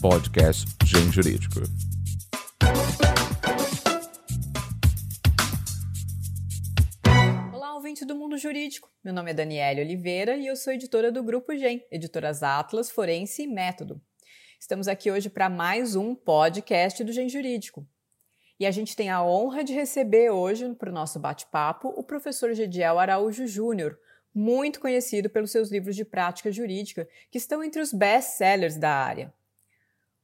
podcast 0.00 0.64
Gen 0.86 1.12
Jurídico. 1.12 1.60
Olá, 7.52 7.74
ouvinte 7.74 8.06
do 8.06 8.14
mundo 8.14 8.38
jurídico. 8.38 8.90
Meu 9.04 9.12
nome 9.12 9.32
é 9.32 9.34
Daniela 9.34 9.80
Oliveira 9.80 10.38
e 10.38 10.46
eu 10.46 10.56
sou 10.56 10.72
editora 10.72 11.12
do 11.12 11.22
Grupo 11.22 11.54
Gen, 11.54 11.84
editoras 11.90 12.42
Atlas, 12.42 12.90
Forense 12.90 13.42
e 13.42 13.46
Método. 13.46 14.00
Estamos 14.58 14.88
aqui 14.88 15.10
hoje 15.10 15.28
para 15.28 15.50
mais 15.50 15.94
um 15.94 16.14
podcast 16.14 17.04
do 17.04 17.12
Gen 17.12 17.28
Jurídico. 17.28 17.86
E 18.58 18.64
a 18.64 18.70
gente 18.70 18.96
tem 18.96 19.10
a 19.10 19.22
honra 19.22 19.62
de 19.62 19.74
receber 19.74 20.30
hoje, 20.30 20.72
para 20.76 20.88
o 20.88 20.94
nosso 20.94 21.20
bate-papo, 21.20 21.88
o 21.88 22.02
professor 22.02 22.54
Gediel 22.54 22.98
Araújo 22.98 23.46
Júnior, 23.46 23.98
muito 24.34 24.80
conhecido 24.80 25.28
pelos 25.28 25.50
seus 25.50 25.70
livros 25.70 25.94
de 25.94 26.06
prática 26.06 26.50
jurídica, 26.50 27.06
que 27.30 27.36
estão 27.36 27.62
entre 27.62 27.82
os 27.82 27.92
best-sellers 27.92 28.78
da 28.78 28.90
área. 28.90 29.30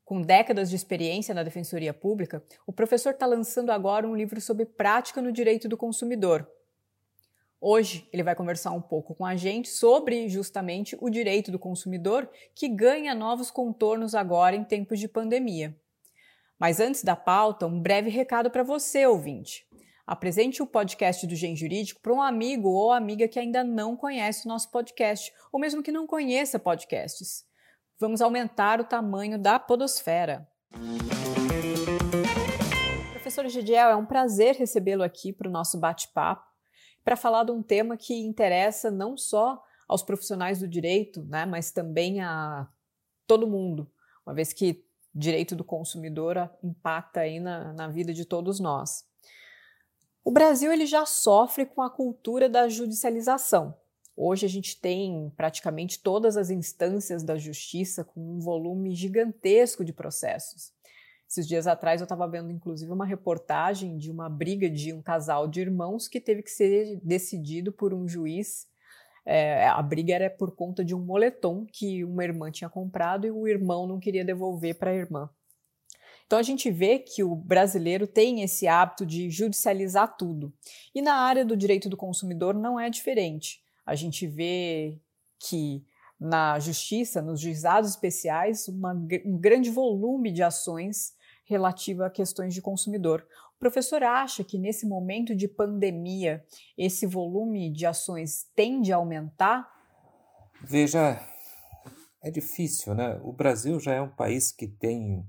Com 0.06 0.22
décadas 0.22 0.70
de 0.70 0.76
experiência 0.76 1.34
na 1.34 1.42
defensoria 1.42 1.92
pública, 1.92 2.40
o 2.64 2.72
professor 2.72 3.10
está 3.10 3.26
lançando 3.26 3.70
agora 3.70 4.06
um 4.06 4.14
livro 4.14 4.40
sobre 4.40 4.64
prática 4.64 5.20
no 5.20 5.32
direito 5.32 5.68
do 5.68 5.76
consumidor. 5.76 6.48
Hoje 7.60 8.08
ele 8.12 8.22
vai 8.22 8.36
conversar 8.36 8.70
um 8.70 8.80
pouco 8.80 9.16
com 9.16 9.26
a 9.26 9.34
gente 9.34 9.68
sobre 9.68 10.28
justamente 10.28 10.96
o 11.00 11.10
direito 11.10 11.50
do 11.50 11.58
consumidor 11.58 12.30
que 12.54 12.68
ganha 12.68 13.16
novos 13.16 13.50
contornos 13.50 14.14
agora 14.14 14.54
em 14.54 14.62
tempos 14.62 15.00
de 15.00 15.08
pandemia. 15.08 15.76
Mas 16.56 16.78
antes 16.78 17.02
da 17.02 17.16
pauta, 17.16 17.66
um 17.66 17.82
breve 17.82 18.08
recado 18.08 18.48
para 18.48 18.62
você, 18.62 19.04
ouvinte. 19.06 19.66
Apresente 20.06 20.62
o 20.62 20.68
podcast 20.68 21.26
do 21.26 21.34
Gen 21.34 21.56
Jurídico 21.56 22.00
para 22.00 22.14
um 22.14 22.22
amigo 22.22 22.68
ou 22.68 22.92
amiga 22.92 23.26
que 23.26 23.40
ainda 23.40 23.64
não 23.64 23.96
conhece 23.96 24.46
o 24.46 24.48
nosso 24.48 24.70
podcast, 24.70 25.32
ou 25.50 25.58
mesmo 25.58 25.82
que 25.82 25.90
não 25.90 26.06
conheça 26.06 26.60
podcasts. 26.60 27.45
Vamos 27.98 28.20
aumentar 28.20 28.78
o 28.78 28.84
tamanho 28.84 29.38
da 29.38 29.58
podosfera. 29.58 30.46
Professor 33.12 33.48
Gediel, 33.48 33.88
é 33.88 33.96
um 33.96 34.04
prazer 34.04 34.54
recebê-lo 34.54 35.02
aqui 35.02 35.32
para 35.32 35.48
o 35.48 35.50
nosso 35.50 35.78
bate-papo, 35.78 36.46
para 37.02 37.16
falar 37.16 37.44
de 37.44 37.52
um 37.52 37.62
tema 37.62 37.96
que 37.96 38.14
interessa 38.14 38.90
não 38.90 39.16
só 39.16 39.62
aos 39.88 40.02
profissionais 40.02 40.58
do 40.58 40.68
direito, 40.68 41.24
né, 41.24 41.46
mas 41.46 41.70
também 41.70 42.20
a 42.20 42.68
todo 43.26 43.46
mundo, 43.46 43.90
uma 44.26 44.34
vez 44.34 44.52
que 44.52 44.84
direito 45.14 45.56
do 45.56 45.64
consumidor 45.64 46.50
impacta 46.62 47.20
aí 47.20 47.40
na, 47.40 47.72
na 47.72 47.88
vida 47.88 48.12
de 48.12 48.26
todos 48.26 48.60
nós. 48.60 49.06
O 50.22 50.30
Brasil 50.30 50.70
ele 50.70 50.84
já 50.84 51.06
sofre 51.06 51.64
com 51.64 51.80
a 51.80 51.88
cultura 51.88 52.46
da 52.46 52.68
judicialização. 52.68 53.74
Hoje 54.16 54.46
a 54.46 54.48
gente 54.48 54.80
tem 54.80 55.30
praticamente 55.36 56.00
todas 56.00 56.36
as 56.36 56.48
instâncias 56.48 57.22
da 57.22 57.36
justiça 57.36 58.02
com 58.02 58.20
um 58.20 58.40
volume 58.40 58.94
gigantesco 58.94 59.84
de 59.84 59.92
processos. 59.92 60.72
Esses 61.28 61.46
dias 61.46 61.66
atrás 61.66 62.00
eu 62.00 62.04
estava 62.04 62.26
vendo, 62.26 62.50
inclusive, 62.50 62.90
uma 62.90 63.04
reportagem 63.04 63.98
de 63.98 64.10
uma 64.10 64.30
briga 64.30 64.70
de 64.70 64.92
um 64.92 65.02
casal 65.02 65.46
de 65.46 65.60
irmãos 65.60 66.08
que 66.08 66.20
teve 66.20 66.42
que 66.42 66.50
ser 66.50 67.00
decidido 67.02 67.72
por 67.72 67.92
um 67.92 68.08
juiz 68.08 68.66
é, 69.26 69.66
a 69.66 69.82
briga 69.82 70.14
era 70.14 70.30
por 70.30 70.54
conta 70.54 70.84
de 70.84 70.94
um 70.94 71.00
moletom 71.00 71.66
que 71.66 72.04
uma 72.04 72.22
irmã 72.22 72.48
tinha 72.48 72.70
comprado 72.70 73.26
e 73.26 73.30
o 73.32 73.48
irmão 73.48 73.84
não 73.84 73.98
queria 73.98 74.24
devolver 74.24 74.76
para 74.76 74.92
a 74.92 74.94
irmã. 74.94 75.28
Então 76.24 76.38
a 76.38 76.42
gente 76.42 76.70
vê 76.70 77.00
que 77.00 77.24
o 77.24 77.34
brasileiro 77.34 78.06
tem 78.06 78.42
esse 78.42 78.68
hábito 78.68 79.04
de 79.04 79.28
judicializar 79.28 80.16
tudo. 80.16 80.52
E 80.94 81.02
na 81.02 81.14
área 81.14 81.44
do 81.44 81.56
direito 81.56 81.88
do 81.88 81.96
consumidor 81.96 82.54
não 82.54 82.78
é 82.78 82.88
diferente. 82.88 83.60
A 83.86 83.94
gente 83.94 84.26
vê 84.26 85.00
que 85.38 85.86
na 86.18 86.58
justiça, 86.58 87.22
nos 87.22 87.40
juizados 87.40 87.90
especiais, 87.90 88.68
uma, 88.68 88.92
um 89.24 89.38
grande 89.38 89.70
volume 89.70 90.32
de 90.32 90.42
ações 90.42 91.14
relativa 91.44 92.06
a 92.06 92.10
questões 92.10 92.52
de 92.52 92.60
consumidor. 92.60 93.26
O 93.56 93.58
professor 93.58 94.02
acha 94.02 94.42
que 94.42 94.58
nesse 94.58 94.86
momento 94.86 95.34
de 95.34 95.46
pandemia 95.46 96.44
esse 96.76 97.06
volume 97.06 97.70
de 97.72 97.86
ações 97.86 98.50
tende 98.54 98.92
a 98.92 98.96
aumentar? 98.96 99.70
Veja, 100.62 101.20
é 102.22 102.30
difícil, 102.30 102.94
né? 102.94 103.20
O 103.22 103.32
Brasil 103.32 103.78
já 103.78 103.94
é 103.94 104.00
um 104.00 104.10
país 104.10 104.50
que 104.50 104.66
tem 104.66 105.24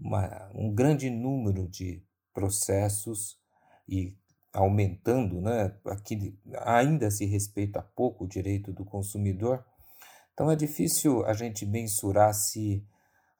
uma, 0.00 0.50
um 0.54 0.74
grande 0.74 1.08
número 1.10 1.68
de 1.68 2.02
processos 2.34 3.38
e 3.88 4.16
aumentando, 4.52 5.40
né? 5.40 5.74
Aqui 5.86 6.38
ainda 6.64 7.10
se 7.10 7.26
respeita 7.26 7.82
pouco 7.82 8.24
o 8.24 8.28
direito 8.28 8.72
do 8.72 8.84
consumidor. 8.84 9.64
Então 10.32 10.50
é 10.50 10.56
difícil 10.56 11.24
a 11.26 11.32
gente 11.32 11.66
mensurar 11.66 12.32
se 12.32 12.86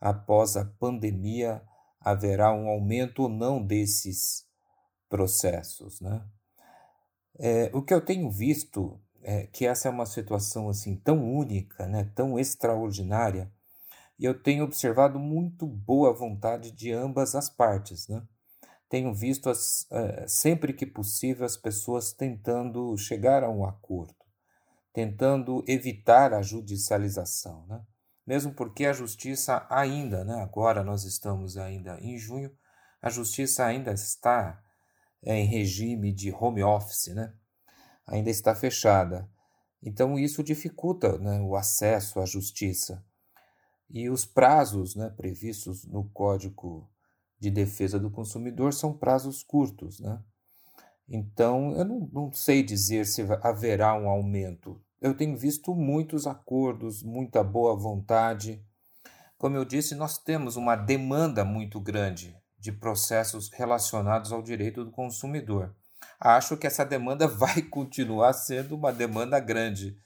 após 0.01 0.57
a 0.57 0.65
pandemia 0.65 1.63
haverá 2.01 2.53
um 2.53 2.69
aumento 2.69 3.23
ou 3.23 3.29
não 3.29 3.63
desses 3.63 4.47
processos. 5.09 6.01
Né? 6.01 6.25
É, 7.39 7.71
o 7.73 7.83
que 7.83 7.95
eu 7.95 8.05
tenho 8.05 8.31
visto 8.31 9.01
é 9.23 9.47
que 9.47 9.67
essa 9.67 9.89
é 9.89 9.91
uma 9.91 10.07
situação 10.07 10.69
assim 10.69 10.97
tão 10.97 11.23
única, 11.25 11.87
né, 11.87 12.11
tão 12.15 12.39
extraordinária, 12.39 13.53
e 14.19 14.25
eu 14.25 14.41
tenho 14.41 14.65
observado 14.65 15.19
muito 15.19 15.67
boa 15.67 16.13
vontade 16.13 16.73
de 16.73 16.93
ambas 16.93 17.35
as 17.35 17.49
partes. 17.49 18.09
Né? 18.09 18.23
Tenho 18.89 19.13
visto 19.15 19.51
as, 19.51 19.87
é, 19.91 20.27
sempre 20.27 20.73
que 20.73 20.87
possível 20.87 21.45
as 21.45 21.57
pessoas 21.57 22.13
tentando 22.13 22.97
chegar 22.97 23.45
a 23.45 23.51
um 23.51 23.65
acordo, 23.65 24.15
tentando 24.93 25.63
evitar 25.67 26.33
a 26.33 26.43
judicialização. 26.43 27.67
Né? 27.67 27.81
mesmo 28.29 28.53
porque 28.53 28.85
a 28.85 28.93
justiça 28.93 29.67
ainda, 29.71 30.23
né, 30.23 30.35
agora 30.43 30.85
nós 30.85 31.05
estamos 31.05 31.57
ainda 31.57 31.99
em 31.99 32.19
junho, 32.19 32.55
a 33.01 33.09
justiça 33.09 33.65
ainda 33.65 33.91
está 33.91 34.63
é, 35.23 35.35
em 35.35 35.47
regime 35.47 36.13
de 36.13 36.31
home 36.31 36.63
office, 36.63 37.07
né? 37.15 37.33
ainda 38.07 38.29
está 38.29 38.55
fechada. 38.55 39.27
Então 39.83 40.19
isso 40.19 40.45
dificulta 40.45 41.17
né, 41.17 41.41
o 41.41 41.57
acesso 41.57 42.21
à 42.21 42.27
justiça. 42.27 43.03
E 43.89 44.11
os 44.11 44.27
prazos 44.27 44.95
né, 44.95 45.09
previstos 45.09 45.87
no 45.87 46.05
Código 46.11 46.87
de 47.39 47.51
Defesa 47.51 47.99
do 47.99 48.11
Consumidor 48.11 48.73
são 48.73 48.93
prazos 48.93 49.43
curtos. 49.43 50.01
Né? 50.01 50.21
Então 51.09 51.73
eu 51.77 51.85
não, 51.85 52.09
não 52.13 52.33
sei 52.33 52.63
dizer 52.63 53.07
se 53.07 53.23
haverá 53.43 53.95
um 53.95 54.09
aumento 54.09 54.81
eu 55.01 55.15
tenho 55.15 55.37
visto 55.37 55.75
muitos 55.75 56.27
acordos, 56.27 57.03
muita 57.03 57.43
boa 57.43 57.77
vontade. 57.77 58.65
Como 59.37 59.57
eu 59.57 59.65
disse, 59.65 59.95
nós 59.95 60.19
temos 60.19 60.57
uma 60.57 60.75
demanda 60.75 61.45
muito 61.45 61.81
grande 61.81 62.37
de 62.59 62.73
processos 62.73 63.49
relacionados 63.53 64.33
ao 64.33 64.43
direito 64.43 64.85
do 64.85 64.91
consumidor. 64.91 65.75
Acho 66.19 66.57
que 66.57 66.67
essa 66.67 66.85
demanda 66.85 67.27
vai 67.29 67.63
continuar 67.63 68.33
sendo 68.33 68.75
uma 68.75 68.93
demanda 68.93 69.39
grande. 69.39 69.97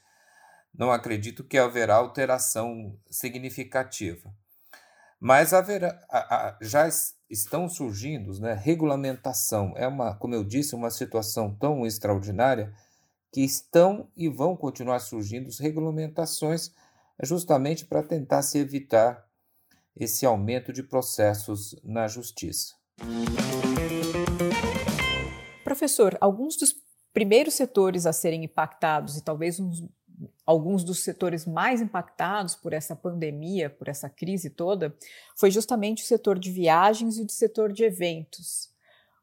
Não 0.71 0.91
acredito 0.91 1.43
que 1.43 1.57
haverá 1.57 1.95
alteração 1.95 2.95
significativa. 3.09 4.31
Mas 5.19 5.53
haverá, 5.53 5.97
já 6.61 6.87
estão 7.33 7.67
surgindo, 7.67 8.39
né, 8.39 8.53
regulamentação. 8.53 9.73
É 9.75 9.87
uma, 9.87 10.15
como 10.15 10.35
eu 10.35 10.43
disse, 10.43 10.75
uma 10.75 10.89
situação 10.89 11.53
tão 11.53 11.85
extraordinária 11.85 12.73
que 13.31 13.41
estão 13.41 14.07
e 14.15 14.29
vão 14.29 14.55
continuar 14.55 14.99
surgindo 14.99 15.49
regulamentações 15.59 16.71
justamente 17.21 17.85
para 17.85 18.03
tentar 18.03 18.43
se 18.43 18.59
evitar 18.59 19.27
esse 19.95 20.25
aumento 20.25 20.71
de 20.71 20.83
processos 20.83 21.75
na 21.83 22.07
justiça. 22.07 22.75
Professor, 25.63 26.17
alguns 26.21 26.55
dos 26.57 26.75
primeiros 27.13 27.55
setores 27.55 28.05
a 28.05 28.13
serem 28.13 28.43
impactados 28.43 29.17
e 29.17 29.23
talvez 29.23 29.59
uns, 29.59 29.83
alguns 30.45 30.83
dos 30.83 31.03
setores 31.03 31.45
mais 31.45 31.81
impactados 31.81 32.55
por 32.55 32.73
essa 32.73 32.95
pandemia, 32.95 33.69
por 33.69 33.87
essa 33.87 34.09
crise 34.09 34.49
toda, 34.49 34.95
foi 35.35 35.49
justamente 35.49 36.03
o 36.03 36.05
setor 36.05 36.37
de 36.37 36.51
viagens 36.51 37.17
e 37.17 37.23
o 37.23 37.29
setor 37.29 37.71
de 37.71 37.83
eventos. 37.83 38.71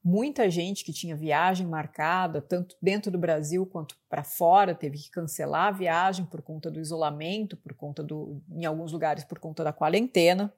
Muita 0.02 0.48
gente 0.48 0.82
que 0.82 0.94
tinha 0.94 1.14
viagem 1.14 1.66
marcada, 1.66 2.40
tanto 2.40 2.74
dentro 2.80 3.10
do 3.10 3.18
Brasil 3.18 3.66
quanto 3.66 3.96
para 4.08 4.24
fora, 4.24 4.74
teve 4.74 4.96
que 4.96 5.10
cancelar 5.10 5.68
a 5.68 5.76
viagem 5.76 6.24
por 6.24 6.40
conta 6.40 6.70
do 6.70 6.80
isolamento, 6.80 7.54
por 7.54 7.74
conta 7.74 8.02
do, 8.02 8.40
em 8.50 8.64
alguns 8.64 8.92
lugares, 8.92 9.24
por 9.24 9.38
conta 9.38 9.62
da 9.62 9.74
quarentena. 9.74 10.52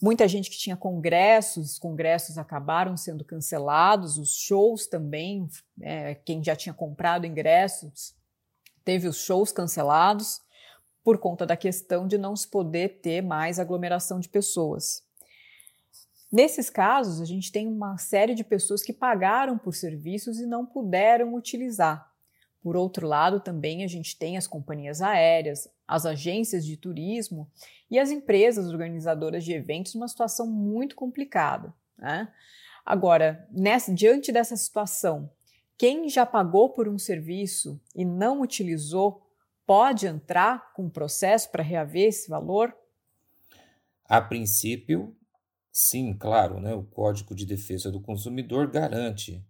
Muita 0.00 0.26
gente 0.26 0.50
que 0.50 0.56
tinha 0.56 0.76
congressos, 0.76 1.72
os 1.72 1.78
congressos 1.78 2.38
acabaram 2.38 2.96
sendo 2.96 3.22
cancelados, 3.22 4.16
os 4.16 4.34
shows 4.34 4.86
também, 4.86 5.46
é, 5.82 6.14
quem 6.14 6.42
já 6.42 6.56
tinha 6.56 6.72
comprado 6.72 7.26
ingressos 7.26 8.14
teve 8.84 9.08
os 9.08 9.18
shows 9.18 9.50
cancelados 9.50 10.40
por 11.02 11.18
conta 11.18 11.44
da 11.44 11.56
questão 11.56 12.06
de 12.06 12.16
não 12.16 12.34
se 12.34 12.48
poder 12.48 13.00
ter 13.00 13.22
mais 13.22 13.58
aglomeração 13.58 14.18
de 14.18 14.28
pessoas. 14.28 15.02
Nesses 16.32 16.68
casos, 16.68 17.20
a 17.20 17.24
gente 17.24 17.52
tem 17.52 17.68
uma 17.68 17.96
série 17.96 18.34
de 18.34 18.42
pessoas 18.42 18.82
que 18.82 18.92
pagaram 18.92 19.56
por 19.56 19.74
serviços 19.74 20.40
e 20.40 20.46
não 20.46 20.66
puderam 20.66 21.34
utilizar. 21.34 22.10
Por 22.60 22.76
outro 22.76 23.06
lado, 23.06 23.38
também 23.40 23.84
a 23.84 23.86
gente 23.86 24.18
tem 24.18 24.36
as 24.36 24.46
companhias 24.46 25.02
aéreas, 25.02 25.68
as 25.86 26.06
agências 26.06 26.64
de 26.64 26.76
turismo 26.76 27.48
e 27.90 27.98
as 27.98 28.10
empresas 28.10 28.70
organizadoras 28.70 29.44
de 29.44 29.52
eventos 29.52 29.94
numa 29.94 30.08
situação 30.08 30.46
muito 30.46 30.96
complicada. 30.96 31.72
Né? 31.96 32.26
Agora, 32.84 33.46
nessa, 33.52 33.92
diante 33.92 34.32
dessa 34.32 34.56
situação, 34.56 35.30
quem 35.76 36.08
já 36.08 36.24
pagou 36.24 36.70
por 36.70 36.88
um 36.88 36.98
serviço 36.98 37.80
e 37.94 38.04
não 38.04 38.40
utilizou 38.40 39.22
pode 39.66 40.06
entrar 40.06 40.72
com 40.72 40.88
processo 40.88 41.50
para 41.50 41.62
reaver 41.62 42.08
esse 42.08 42.28
valor? 42.28 42.74
A 44.04 44.20
princípio, 44.20 45.16
sim, 45.72 46.14
claro, 46.16 46.60
né? 46.60 46.74
o 46.74 46.84
Código 46.84 47.34
de 47.34 47.46
Defesa 47.46 47.90
do 47.90 48.00
Consumidor 48.00 48.70
garante 48.70 49.44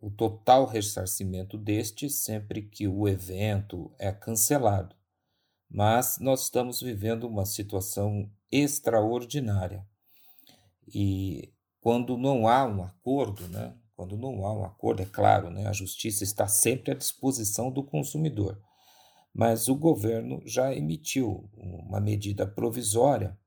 o 0.00 0.10
total 0.10 0.66
ressarcimento 0.66 1.56
deste 1.56 2.10
sempre 2.10 2.62
que 2.62 2.86
o 2.86 3.08
evento 3.08 3.90
é 3.98 4.12
cancelado. 4.12 4.94
Mas 5.70 6.18
nós 6.18 6.42
estamos 6.42 6.82
vivendo 6.82 7.24
uma 7.24 7.46
situação 7.46 8.30
extraordinária. 8.50 9.86
E 10.86 11.52
quando 11.80 12.18
não 12.18 12.46
há 12.46 12.66
um 12.66 12.82
acordo, 12.82 13.48
né? 13.48 13.74
Quando 13.96 14.16
não 14.16 14.44
há 14.44 14.52
um 14.52 14.64
acordo, 14.64 15.02
é 15.02 15.06
claro, 15.06 15.50
né? 15.50 15.66
A 15.66 15.72
justiça 15.72 16.24
está 16.24 16.48
sempre 16.48 16.92
à 16.92 16.94
disposição 16.94 17.70
do 17.70 17.84
consumidor. 17.84 18.60
Mas 19.32 19.68
o 19.68 19.74
governo 19.74 20.40
já 20.44 20.74
emitiu 20.74 21.48
uma 21.56 22.00
medida 22.00 22.46
provisória 22.46 23.38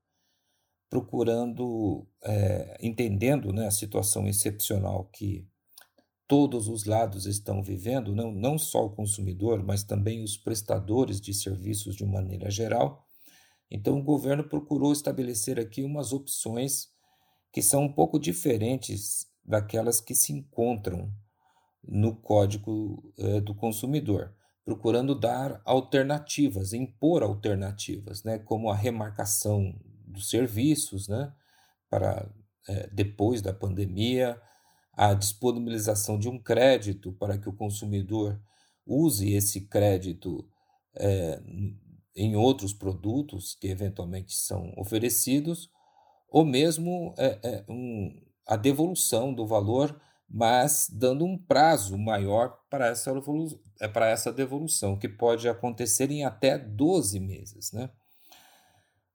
procurando, 0.90 2.06
é, 2.22 2.78
entendendo 2.80 3.52
né, 3.52 3.66
a 3.66 3.70
situação 3.70 4.26
excepcional 4.26 5.04
que 5.12 5.46
todos 6.26 6.68
os 6.68 6.84
lados 6.84 7.26
estão 7.26 7.62
vivendo, 7.62 8.14
não, 8.14 8.30
não 8.30 8.58
só 8.58 8.84
o 8.84 8.90
consumidor, 8.90 9.62
mas 9.62 9.82
também 9.82 10.22
os 10.22 10.36
prestadores 10.36 11.20
de 11.20 11.32
serviços 11.32 11.94
de 11.94 12.04
maneira 12.04 12.50
geral. 12.50 13.06
Então, 13.70 13.98
o 13.98 14.02
governo 14.02 14.44
procurou 14.44 14.92
estabelecer 14.92 15.58
aqui 15.58 15.82
umas 15.82 16.12
opções 16.12 16.88
que 17.52 17.62
são 17.62 17.84
um 17.84 17.92
pouco 17.92 18.18
diferentes 18.18 19.26
daquelas 19.48 19.98
que 19.98 20.14
se 20.14 20.32
encontram 20.32 21.10
no 21.82 22.14
Código 22.14 23.14
eh, 23.16 23.40
do 23.40 23.54
Consumidor, 23.54 24.34
procurando 24.62 25.18
dar 25.18 25.62
alternativas, 25.64 26.74
impor 26.74 27.22
alternativas, 27.22 28.22
né, 28.22 28.38
como 28.38 28.68
a 28.68 28.76
remarcação 28.76 29.74
dos 30.06 30.28
serviços 30.28 31.08
né, 31.08 31.32
para 31.88 32.30
eh, 32.68 32.90
depois 32.92 33.40
da 33.40 33.54
pandemia, 33.54 34.38
a 34.92 35.14
disponibilização 35.14 36.18
de 36.18 36.28
um 36.28 36.38
crédito 36.38 37.12
para 37.12 37.38
que 37.38 37.48
o 37.48 37.56
consumidor 37.56 38.38
use 38.84 39.32
esse 39.32 39.62
crédito 39.62 40.46
é, 40.96 41.40
em 42.16 42.34
outros 42.34 42.72
produtos 42.72 43.54
que 43.54 43.68
eventualmente 43.68 44.34
são 44.34 44.74
oferecidos, 44.76 45.70
ou 46.28 46.44
mesmo 46.44 47.14
um, 47.68 48.27
a 48.48 48.56
devolução 48.56 49.34
do 49.34 49.46
valor, 49.46 50.00
mas 50.28 50.90
dando 50.90 51.24
um 51.24 51.36
prazo 51.36 51.98
maior 51.98 52.58
para 52.70 52.86
essa, 52.86 53.12
para 53.92 54.08
essa 54.08 54.32
devolução, 54.32 54.98
que 54.98 55.08
pode 55.08 55.46
acontecer 55.46 56.10
em 56.10 56.24
até 56.24 56.56
12 56.56 57.20
meses. 57.20 57.72
Né? 57.72 57.90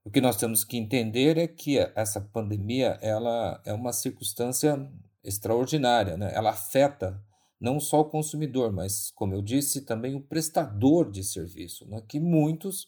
O 0.06 0.12
que 0.12 0.22
nós 0.22 0.38
temos 0.38 0.64
que 0.64 0.78
entender 0.78 1.38
é 1.40 1.48
que 1.48 1.80
essa 1.96 2.22
pandemia 2.22 3.00
ela 3.02 3.60
é 3.66 3.74
uma 3.74 3.92
circunstância 3.92 4.88
extraordinária. 5.24 6.16
Né? 6.16 6.32
Ela 6.36 6.52
afeta 6.52 7.20
não 7.60 7.80
só 7.80 8.02
o 8.02 8.10
consumidor, 8.10 8.72
mas, 8.72 9.10
como 9.12 9.34
eu 9.34 9.42
disse, 9.42 9.82
também 9.82 10.14
o 10.14 10.22
prestador 10.22 11.10
de 11.10 11.24
serviço, 11.24 11.88
né? 11.88 12.04
que 12.08 12.20
muitos 12.20 12.88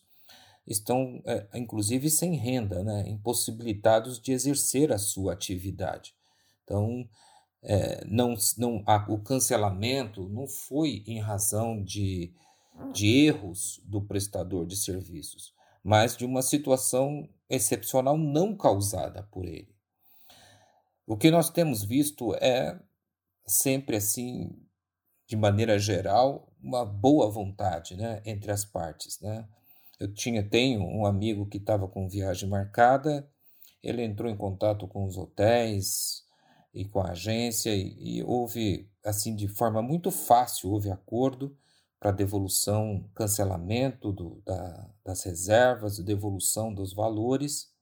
estão, 0.67 1.21
é, 1.25 1.47
inclusive, 1.55 2.09
sem 2.09 2.35
renda, 2.35 2.83
né? 2.83 3.07
impossibilitados 3.07 4.19
de 4.19 4.31
exercer 4.31 4.91
a 4.91 4.97
sua 4.99 5.33
atividade. 5.33 6.13
Então, 6.65 7.07
é, 7.63 8.03
não, 8.05 8.35
não, 8.57 8.83
a, 8.85 9.05
o 9.09 9.19
cancelamento 9.19 10.27
não 10.27 10.47
foi 10.47 11.03
em 11.07 11.19
razão 11.19 11.81
de, 11.81 12.33
de 12.91 13.25
erros 13.25 13.79
do 13.85 14.01
prestador 14.01 14.65
de 14.65 14.75
serviços, 14.75 15.53
mas 15.83 16.17
de 16.17 16.25
uma 16.25 16.41
situação 16.41 17.29
excepcional 17.49 18.17
não 18.17 18.55
causada 18.57 19.23
por 19.31 19.45
ele. 19.45 19.73
O 21.07 21.15
que 21.15 21.29
nós 21.29 21.49
temos 21.51 21.83
visto 21.83 22.33
é 22.35 22.79
sempre 23.45 23.95
assim, 23.95 24.51
de 25.27 25.35
maneira 25.35 25.77
geral, 25.77 26.51
uma 26.61 26.83
boa 26.83 27.29
vontade 27.29 27.95
né, 27.95 28.21
entre 28.25 28.51
as 28.51 28.65
partes. 28.65 29.19
Né? 29.21 29.47
Eu 29.99 30.11
tinha, 30.11 30.47
tenho 30.47 30.81
um 30.81 31.05
amigo 31.05 31.45
que 31.47 31.57
estava 31.57 31.87
com 31.87 32.09
viagem 32.09 32.49
marcada, 32.49 33.27
ele 33.83 34.03
entrou 34.03 34.31
em 34.31 34.35
contato 34.35 34.87
com 34.87 35.05
os 35.05 35.15
hotéis 35.15 36.24
e 36.75 36.85
com 36.85 36.99
a 36.99 37.11
agência 37.11 37.73
e, 37.73 38.17
e 38.19 38.23
houve, 38.23 38.91
assim, 39.03 39.35
de 39.35 39.47
forma 39.47 39.81
muito 39.81 40.11
fácil, 40.11 40.69
houve 40.71 40.91
acordo 40.91 41.57
para 41.99 42.11
devolução, 42.11 43.09
cancelamento 43.15 44.11
do, 44.11 44.41
da, 44.45 44.89
das 45.03 45.23
reservas, 45.23 45.97
devolução 45.99 46.73
dos 46.73 46.93
valores. 46.93 47.73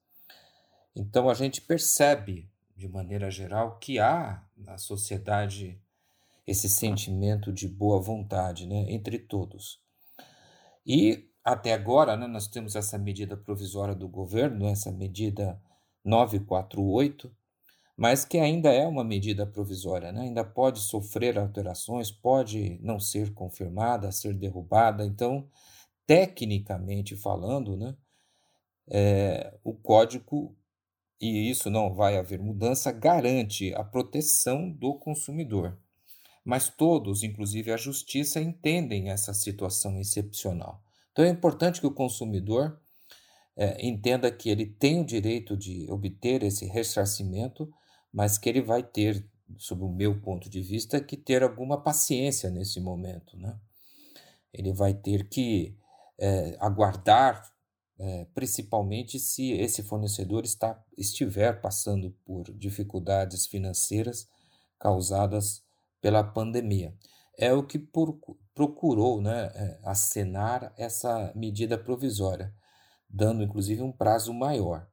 Então 0.95 1.27
a 1.27 1.33
gente 1.33 1.59
percebe 1.59 2.49
de 2.75 2.87
maneira 2.87 3.29
geral, 3.31 3.77
que 3.79 3.99
há 3.99 4.43
na 4.55 4.77
sociedade 4.77 5.81
esse 6.45 6.69
sentimento 6.69 7.51
de 7.51 7.67
boa 7.67 8.01
vontade 8.01 8.67
né, 8.67 8.85
entre 8.91 9.17
todos. 9.17 9.81
E 10.85 11.29
até 11.43 11.73
agora, 11.73 12.17
né, 12.17 12.27
nós 12.27 12.47
temos 12.47 12.75
essa 12.75 12.97
medida 12.97 13.37
provisória 13.37 13.95
do 13.95 14.07
governo, 14.07 14.67
essa 14.67 14.91
medida 14.91 15.61
948, 16.03 17.33
mas 17.95 18.25
que 18.25 18.37
ainda 18.37 18.71
é 18.71 18.87
uma 18.87 19.03
medida 19.03 19.45
provisória, 19.45 20.11
né? 20.11 20.21
ainda 20.21 20.43
pode 20.43 20.79
sofrer 20.79 21.37
alterações, 21.37 22.11
pode 22.11 22.79
não 22.81 22.99
ser 22.99 23.33
confirmada, 23.33 24.11
ser 24.11 24.33
derrubada. 24.33 25.05
Então, 25.05 25.47
tecnicamente 26.05 27.15
falando, 27.15 27.77
né, 27.77 27.95
é, 28.89 29.53
o 29.63 29.73
código 29.73 30.55
e 31.23 31.49
isso 31.49 31.69
não 31.69 31.93
vai 31.93 32.17
haver 32.17 32.41
mudança, 32.41 32.91
garante 32.91 33.73
a 33.75 33.83
proteção 33.83 34.69
do 34.69 34.95
consumidor. 34.95 35.77
Mas 36.43 36.67
todos, 36.67 37.23
inclusive 37.23 37.71
a 37.71 37.77
justiça, 37.77 38.41
entendem 38.41 39.09
essa 39.09 39.33
situação 39.33 39.97
excepcional. 40.01 40.83
Então 41.13 41.23
é 41.23 41.29
importante 41.29 41.79
que 41.79 41.87
o 41.87 41.93
consumidor 41.93 42.77
é, 43.55 43.87
entenda 43.87 44.29
que 44.29 44.49
ele 44.49 44.65
tem 44.65 44.99
o 44.99 45.05
direito 45.05 45.55
de 45.55 45.89
obter 45.89 46.43
esse 46.43 46.65
ressarcimento, 46.65 47.71
mas 48.13 48.37
que 48.37 48.47
ele 48.47 48.61
vai 48.61 48.83
ter, 48.83 49.27
sob 49.57 49.83
o 49.83 49.89
meu 49.89 50.21
ponto 50.21 50.49
de 50.49 50.61
vista, 50.61 51.01
que 51.01 51.17
ter 51.17 51.41
alguma 51.41 51.81
paciência 51.81 52.49
nesse 52.49 52.79
momento. 52.79 53.35
Né? 53.37 53.59
Ele 54.53 54.71
vai 54.71 54.93
ter 54.93 55.27
que 55.27 55.75
é, 56.19 56.55
aguardar 56.59 57.51
é, 57.99 58.25
principalmente 58.33 59.19
se 59.19 59.51
esse 59.53 59.83
fornecedor 59.83 60.43
está, 60.43 60.81
estiver 60.97 61.61
passando 61.61 62.11
por 62.25 62.43
dificuldades 62.53 63.45
financeiras 63.45 64.27
causadas 64.79 65.63
pela 66.01 66.23
pandemia. 66.23 66.93
É 67.37 67.53
o 67.53 67.65
que 67.65 67.79
procurou 68.53 69.21
né, 69.21 69.51
é, 69.55 69.79
acenar 69.83 70.73
essa 70.77 71.31
medida 71.35 71.77
provisória, 71.77 72.53
dando 73.09 73.43
inclusive 73.43 73.81
um 73.81 73.91
prazo 73.91 74.33
maior. 74.33 74.87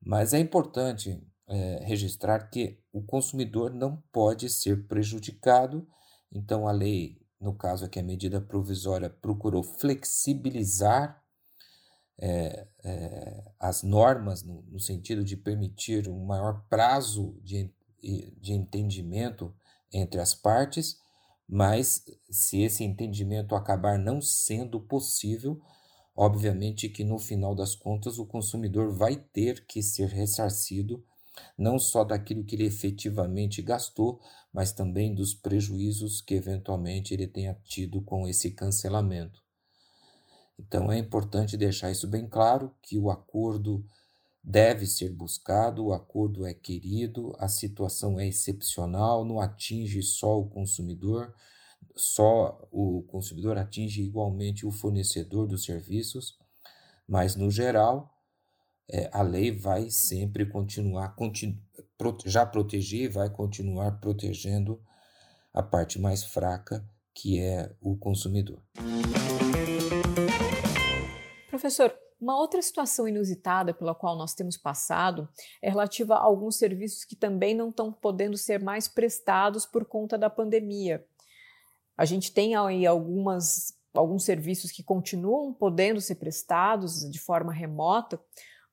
Mas 0.00 0.32
é 0.32 0.38
importante 0.38 1.22
é, 1.48 1.80
registrar 1.82 2.50
que 2.50 2.78
o 2.92 3.02
consumidor 3.02 3.72
não 3.72 4.02
pode 4.12 4.50
ser 4.50 4.86
prejudicado, 4.86 5.88
então 6.30 6.68
a 6.68 6.72
lei, 6.72 7.20
no 7.40 7.54
caso 7.54 7.86
aqui 7.86 7.98
a 7.98 8.02
medida 8.02 8.40
provisória, 8.40 9.08
procurou 9.08 9.62
flexibilizar 9.62 11.22
é, 12.20 12.66
é, 12.84 13.52
as 13.58 13.82
normas 13.82 14.42
no, 14.42 14.62
no, 14.62 14.80
sentido 14.80 15.24
de 15.24 15.36
permitir 15.36 16.08
um 16.08 16.26
maior 16.26 16.66
prazo 16.68 17.38
de, 17.42 17.72
de 18.02 18.52
entendimento 18.52 19.54
entre 19.92 20.20
as 20.20 20.34
partes, 20.34 20.98
mas 21.48 22.04
se 22.28 22.60
esse 22.60 22.84
entendimento 22.84 23.54
acabar 23.54 23.98
não 23.98 24.20
sendo 24.20 24.80
possível, 24.80 25.58
obviamente 26.14 26.88
que 26.88 27.04
no 27.04 27.18
final 27.18 27.54
das 27.54 27.74
contas 27.74 28.18
o 28.18 28.26
consumidor 28.26 28.92
vai 28.92 29.16
ter 29.16 29.64
que 29.64 29.82
ser 29.82 30.08
ressarcido 30.08 31.02
não 31.56 31.78
só 31.78 32.04
daquilo 32.04 32.44
que 32.44 32.56
ele 32.56 32.66
efetivamente 32.66 33.62
gastou, 33.62 34.20
mas 34.52 34.72
também 34.72 35.14
dos 35.14 35.34
prejuízos 35.34 36.20
que 36.20 36.34
eventualmente 36.34 37.14
ele 37.14 37.26
tenha 37.26 37.54
tido 37.64 38.00
com 38.02 38.26
esse 38.26 38.50
cancelamento. 38.50 39.42
Então 40.58 40.90
é 40.90 40.98
importante 40.98 41.56
deixar 41.56 41.90
isso 41.90 42.08
bem 42.08 42.26
claro 42.26 42.74
que 42.82 42.98
o 42.98 43.10
acordo 43.10 43.84
deve 44.42 44.86
ser 44.86 45.10
buscado, 45.10 45.86
o 45.86 45.92
acordo 45.92 46.46
é 46.46 46.54
querido, 46.54 47.34
a 47.38 47.48
situação 47.48 48.18
é 48.18 48.26
excepcional, 48.26 49.24
não 49.24 49.40
atinge 49.40 50.02
só 50.02 50.40
o 50.40 50.48
consumidor, 50.48 51.34
só 51.94 52.66
o 52.70 53.02
consumidor 53.02 53.58
atinge 53.58 54.02
igualmente 54.02 54.66
o 54.66 54.70
fornecedor 54.70 55.46
dos 55.46 55.64
serviços, 55.64 56.38
Mas, 57.06 57.34
no 57.36 57.50
geral, 57.50 58.17
é, 58.90 59.10
a 59.12 59.22
lei 59.22 59.50
vai 59.50 59.90
sempre 59.90 60.46
continuar, 60.46 61.14
continu, 61.14 61.58
já 62.24 62.46
proteger 62.46 63.02
e 63.02 63.08
vai 63.08 63.28
continuar 63.28 64.00
protegendo 64.00 64.80
a 65.52 65.62
parte 65.62 65.98
mais 65.98 66.24
fraca, 66.24 66.84
que 67.14 67.40
é 67.40 67.74
o 67.80 67.96
consumidor. 67.96 68.62
Professor, 71.50 71.92
uma 72.20 72.38
outra 72.38 72.62
situação 72.62 73.06
inusitada 73.06 73.74
pela 73.74 73.94
qual 73.94 74.16
nós 74.16 74.34
temos 74.34 74.56
passado 74.56 75.28
é 75.62 75.68
relativa 75.68 76.14
a 76.14 76.22
alguns 76.22 76.56
serviços 76.56 77.04
que 77.04 77.14
também 77.14 77.54
não 77.54 77.70
estão 77.70 77.92
podendo 77.92 78.36
ser 78.36 78.62
mais 78.62 78.88
prestados 78.88 79.66
por 79.66 79.84
conta 79.84 80.16
da 80.16 80.30
pandemia. 80.30 81.04
A 81.96 82.04
gente 82.04 82.32
tem 82.32 82.54
aí 82.56 82.86
algumas, 82.86 83.76
alguns 83.92 84.24
serviços 84.24 84.70
que 84.70 84.82
continuam 84.82 85.52
podendo 85.52 86.00
ser 86.00 86.14
prestados 86.14 87.08
de 87.10 87.18
forma 87.18 87.52
remota, 87.52 88.20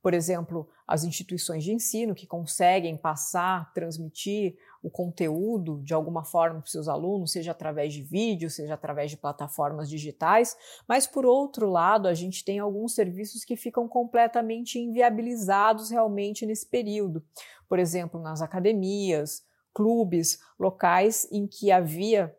por 0.05 0.13
exemplo, 0.13 0.69
as 0.87 1.03
instituições 1.03 1.63
de 1.63 1.73
ensino 1.73 2.13
que 2.13 2.27
conseguem 2.27 2.95
passar, 2.95 3.73
transmitir 3.73 4.55
o 4.83 4.87
conteúdo 4.87 5.81
de 5.81 5.95
alguma 5.95 6.23
forma 6.23 6.59
para 6.59 6.65
os 6.65 6.71
seus 6.71 6.87
alunos, 6.87 7.31
seja 7.31 7.53
através 7.53 7.91
de 7.91 8.03
vídeo, 8.03 8.47
seja 8.47 8.75
através 8.75 9.09
de 9.09 9.17
plataformas 9.17 9.89
digitais, 9.89 10.55
mas 10.87 11.07
por 11.07 11.25
outro 11.25 11.67
lado, 11.67 12.07
a 12.07 12.13
gente 12.13 12.45
tem 12.45 12.59
alguns 12.59 12.93
serviços 12.93 13.43
que 13.43 13.55
ficam 13.55 13.87
completamente 13.87 14.77
inviabilizados 14.77 15.89
realmente 15.89 16.45
nesse 16.45 16.69
período. 16.69 17.25
Por 17.67 17.79
exemplo, 17.79 18.21
nas 18.21 18.43
academias, 18.43 19.41
clubes, 19.73 20.37
locais 20.59 21.27
em 21.31 21.47
que 21.47 21.71
havia 21.71 22.31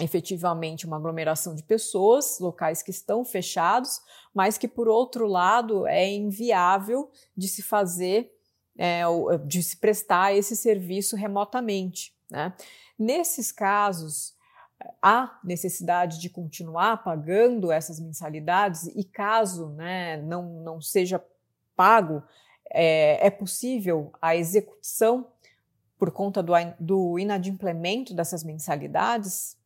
efetivamente 0.00 0.86
uma 0.86 0.96
aglomeração 0.96 1.54
de 1.54 1.62
pessoas, 1.62 2.38
locais 2.40 2.82
que 2.82 2.90
estão 2.90 3.24
fechados, 3.24 4.00
mas 4.34 4.56
que, 4.56 4.66
por 4.66 4.88
outro 4.88 5.26
lado, 5.26 5.86
é 5.86 6.10
inviável 6.10 7.10
de 7.36 7.46
se 7.48 7.62
fazer, 7.62 8.34
é, 8.78 9.02
de 9.46 9.62
se 9.62 9.76
prestar 9.76 10.34
esse 10.34 10.56
serviço 10.56 11.14
remotamente. 11.14 12.14
Né? 12.30 12.54
Nesses 12.98 13.52
casos, 13.52 14.34
há 15.00 15.38
necessidade 15.44 16.18
de 16.18 16.30
continuar 16.30 17.04
pagando 17.04 17.70
essas 17.70 18.00
mensalidades 18.00 18.86
e 18.86 19.04
caso 19.04 19.68
né, 19.70 20.16
não, 20.22 20.62
não 20.62 20.80
seja 20.80 21.22
pago, 21.76 22.22
é, 22.70 23.26
é 23.26 23.30
possível 23.30 24.12
a 24.20 24.34
execução 24.34 25.26
por 25.98 26.10
conta 26.10 26.42
do, 26.42 26.52
do 26.80 27.18
inadimplemento 27.18 28.14
dessas 28.14 28.42
mensalidades? 28.42 29.56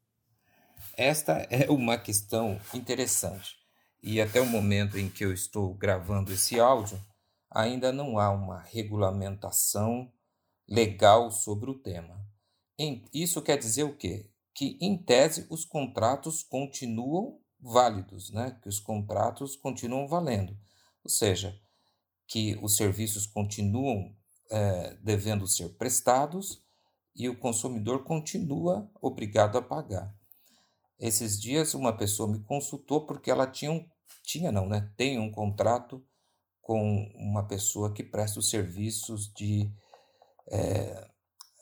Esta 0.97 1.47
é 1.51 1.71
uma 1.71 1.99
questão 1.99 2.59
interessante. 2.73 3.59
E 4.03 4.19
até 4.19 4.41
o 4.41 4.47
momento 4.47 4.99
em 4.99 5.11
que 5.11 5.27
eu 5.27 5.33
estou 5.33 5.75
gravando 5.75 6.33
esse 6.33 6.59
áudio, 6.59 6.99
ainda 7.51 7.93
não 7.93 8.19
há 8.19 8.31
uma 8.31 8.61
regulamentação 8.61 10.11
legal 10.67 11.31
sobre 11.31 11.71
o 11.71 11.79
tema. 11.79 12.19
Isso 13.13 13.43
quer 13.43 13.59
dizer 13.59 13.83
o 13.83 13.95
quê? 13.95 14.31
Que, 14.55 14.79
em 14.81 14.97
tese, 14.97 15.47
os 15.51 15.67
contratos 15.67 16.43
continuam 16.43 17.41
válidos, 17.61 18.31
né? 18.31 18.59
que 18.63 18.69
os 18.69 18.79
contratos 18.79 19.55
continuam 19.55 20.09
valendo. 20.09 20.57
Ou 21.05 21.11
seja, 21.11 21.61
que 22.27 22.59
os 22.63 22.75
serviços 22.75 23.27
continuam 23.27 24.17
é, 24.51 24.97
devendo 25.03 25.47
ser 25.47 25.77
prestados 25.77 26.65
e 27.15 27.29
o 27.29 27.37
consumidor 27.37 28.03
continua 28.03 28.91
obrigado 29.03 29.59
a 29.59 29.63
pagar. 29.63 30.17
Esses 30.99 31.41
dias 31.41 31.75
uma 31.75 31.97
pessoa 31.97 32.31
me 32.31 32.41
consultou 32.41 33.07
porque 33.07 33.31
ela 33.31 33.47
tinha 33.47 33.71
um, 33.71 33.87
tinha 34.23 34.51
não, 34.51 34.67
né? 34.67 34.91
Tem 34.97 35.19
um 35.19 35.31
contrato 35.31 36.05
com 36.61 37.09
uma 37.15 37.47
pessoa 37.47 37.93
que 37.93 38.03
presta 38.03 38.41
os 38.41 38.51
serviços 38.51 39.33
de, 39.33 39.71
é, 40.51 41.09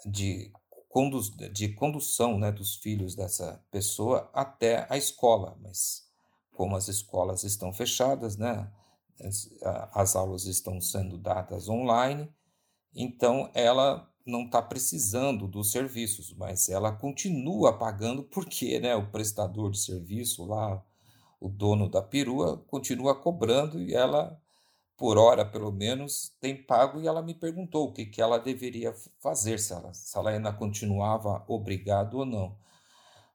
de, 0.06 0.50
conduz, 0.88 1.30
de 1.52 1.74
condução 1.74 2.38
né, 2.38 2.50
dos 2.50 2.76
filhos 2.76 3.14
dessa 3.14 3.62
pessoa 3.70 4.30
até 4.32 4.86
a 4.88 4.96
escola, 4.96 5.58
mas 5.60 6.08
como 6.52 6.74
as 6.74 6.88
escolas 6.88 7.44
estão 7.44 7.70
fechadas, 7.72 8.38
né, 8.38 8.72
as, 9.20 9.50
as 9.92 10.16
aulas 10.16 10.46
estão 10.46 10.80
sendo 10.80 11.18
dadas 11.18 11.68
online, 11.68 12.32
então 12.94 13.50
ela 13.52 14.10
não 14.26 14.44
está 14.44 14.62
precisando 14.62 15.46
dos 15.46 15.70
serviços, 15.70 16.32
mas 16.32 16.68
ela 16.68 16.90
continua 16.92 17.76
pagando 17.76 18.22
porque 18.22 18.78
né, 18.80 18.94
o 18.96 19.10
prestador 19.10 19.70
de 19.70 19.78
serviço 19.78 20.44
lá, 20.46 20.82
o 21.38 21.48
dono 21.48 21.88
da 21.90 22.02
perua, 22.02 22.58
continua 22.66 23.14
cobrando 23.14 23.78
e 23.80 23.94
ela, 23.94 24.40
por 24.96 25.18
hora 25.18 25.44
pelo 25.44 25.70
menos, 25.70 26.34
tem 26.40 26.56
pago 26.56 27.00
e 27.00 27.06
ela 27.06 27.22
me 27.22 27.34
perguntou 27.34 27.88
o 27.88 27.92
que, 27.92 28.06
que 28.06 28.22
ela 28.22 28.38
deveria 28.38 28.94
fazer, 29.20 29.58
se 29.58 29.72
ela, 29.74 29.92
se 29.92 30.16
ela 30.16 30.30
ainda 30.30 30.52
continuava 30.52 31.44
obrigado 31.46 32.18
ou 32.18 32.24
não. 32.24 32.56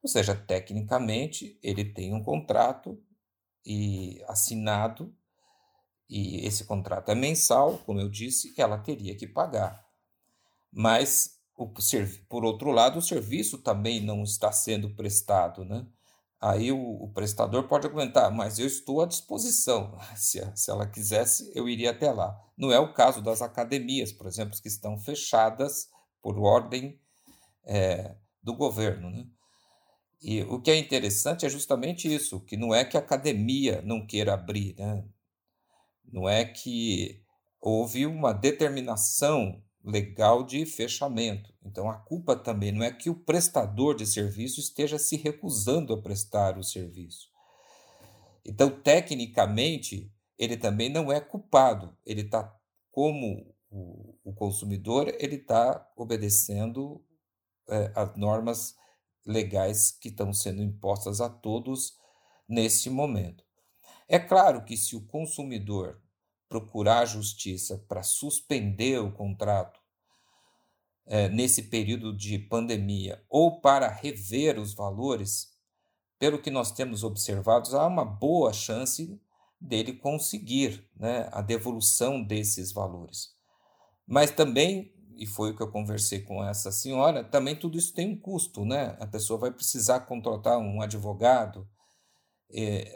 Ou 0.02 0.08
seja, 0.08 0.34
tecnicamente, 0.34 1.58
ele 1.62 1.84
tem 1.84 2.12
um 2.14 2.22
contrato 2.22 3.00
e 3.64 4.20
assinado, 4.26 5.14
e 6.08 6.44
esse 6.44 6.64
contrato 6.64 7.10
é 7.10 7.14
mensal, 7.14 7.78
como 7.86 8.00
eu 8.00 8.08
disse, 8.08 8.52
ela 8.60 8.78
teria 8.78 9.14
que 9.16 9.28
pagar 9.28 9.89
mas 10.72 11.38
por 12.28 12.44
outro 12.44 12.70
lado 12.70 12.98
o 12.98 13.02
serviço 13.02 13.58
também 13.58 14.00
não 14.00 14.22
está 14.22 14.50
sendo 14.50 14.94
prestado, 14.94 15.64
né? 15.64 15.86
Aí 16.40 16.72
o, 16.72 16.78
o 16.78 17.12
prestador 17.12 17.68
pode 17.68 17.86
argumentar, 17.86 18.30
mas 18.30 18.58
eu 18.58 18.66
estou 18.66 19.02
à 19.02 19.06
disposição. 19.06 19.98
Se, 20.16 20.40
se 20.56 20.70
ela 20.70 20.86
quisesse, 20.86 21.52
eu 21.54 21.68
iria 21.68 21.90
até 21.90 22.10
lá. 22.10 22.34
Não 22.56 22.72
é 22.72 22.78
o 22.78 22.94
caso 22.94 23.20
das 23.20 23.42
academias, 23.42 24.10
por 24.10 24.26
exemplo, 24.26 24.58
que 24.60 24.68
estão 24.68 24.98
fechadas 24.98 25.88
por 26.22 26.38
ordem 26.38 26.98
é, 27.64 28.16
do 28.42 28.54
governo. 28.54 29.10
Né? 29.10 29.26
E 30.22 30.42
o 30.44 30.60
que 30.60 30.70
é 30.70 30.78
interessante 30.78 31.44
é 31.44 31.48
justamente 31.48 32.12
isso, 32.12 32.40
que 32.40 32.56
não 32.56 32.74
é 32.74 32.84
que 32.86 32.96
a 32.96 33.00
academia 33.00 33.82
não 33.82 34.06
queira 34.06 34.32
abrir, 34.32 34.74
né? 34.78 35.04
não 36.10 36.28
é 36.28 36.44
que 36.44 37.22
houve 37.60 38.06
uma 38.06 38.32
determinação 38.32 39.62
legal 39.84 40.44
de 40.44 40.66
fechamento. 40.66 41.52
Então 41.64 41.90
a 41.90 41.96
culpa 41.96 42.36
também 42.36 42.72
não 42.72 42.82
é 42.82 42.92
que 42.92 43.10
o 43.10 43.14
prestador 43.14 43.96
de 43.96 44.06
serviço 44.06 44.60
esteja 44.60 44.98
se 44.98 45.16
recusando 45.16 45.92
a 45.92 46.00
prestar 46.00 46.58
o 46.58 46.64
serviço. 46.64 47.30
Então, 48.44 48.70
tecnicamente, 48.70 50.12
ele 50.38 50.56
também 50.56 50.88
não 50.88 51.12
é 51.12 51.20
culpado. 51.20 51.96
Ele 52.04 52.22
está, 52.22 52.54
como 52.90 53.54
o, 53.70 54.32
consumidor, 54.34 55.14
ele 55.18 55.36
está 55.36 55.88
obedecendo 55.96 57.04
é, 57.68 57.92
as 57.94 58.16
normas 58.16 58.74
legais 59.26 59.90
que 59.90 60.08
estão 60.08 60.32
sendo 60.32 60.62
impostas 60.62 61.20
a 61.20 61.28
todos 61.28 61.98
nesse 62.48 62.88
momento. 62.88 63.44
É 64.08 64.18
claro 64.18 64.64
que 64.64 64.76
se 64.76 64.96
o 64.96 65.06
consumidor 65.06 65.99
procurar 66.50 66.98
a 66.98 67.06
justiça 67.06 67.78
para 67.88 68.02
suspender 68.02 68.98
o 68.98 69.12
contrato 69.12 69.80
é, 71.06 71.28
nesse 71.28 71.62
período 71.62 72.14
de 72.14 72.38
pandemia 72.38 73.24
ou 73.30 73.60
para 73.60 73.88
rever 73.88 74.58
os 74.58 74.74
valores, 74.74 75.48
pelo 76.18 76.42
que 76.42 76.50
nós 76.50 76.72
temos 76.72 77.04
observado, 77.04 77.74
há 77.78 77.86
uma 77.86 78.04
boa 78.04 78.52
chance 78.52 79.18
dele 79.60 79.92
conseguir 79.92 80.84
né, 80.96 81.28
a 81.32 81.40
devolução 81.40 82.22
desses 82.22 82.72
valores. 82.72 83.28
Mas 84.06 84.32
também, 84.32 84.92
e 85.14 85.26
foi 85.26 85.50
o 85.52 85.56
que 85.56 85.62
eu 85.62 85.70
conversei 85.70 86.22
com 86.22 86.42
essa 86.44 86.72
senhora, 86.72 87.22
também 87.22 87.54
tudo 87.54 87.78
isso 87.78 87.94
tem 87.94 88.08
um 88.08 88.20
custo, 88.20 88.64
né? 88.64 88.96
A 88.98 89.06
pessoa 89.06 89.38
vai 89.38 89.52
precisar 89.52 90.00
contratar 90.00 90.58
um 90.58 90.82
advogado, 90.82 91.68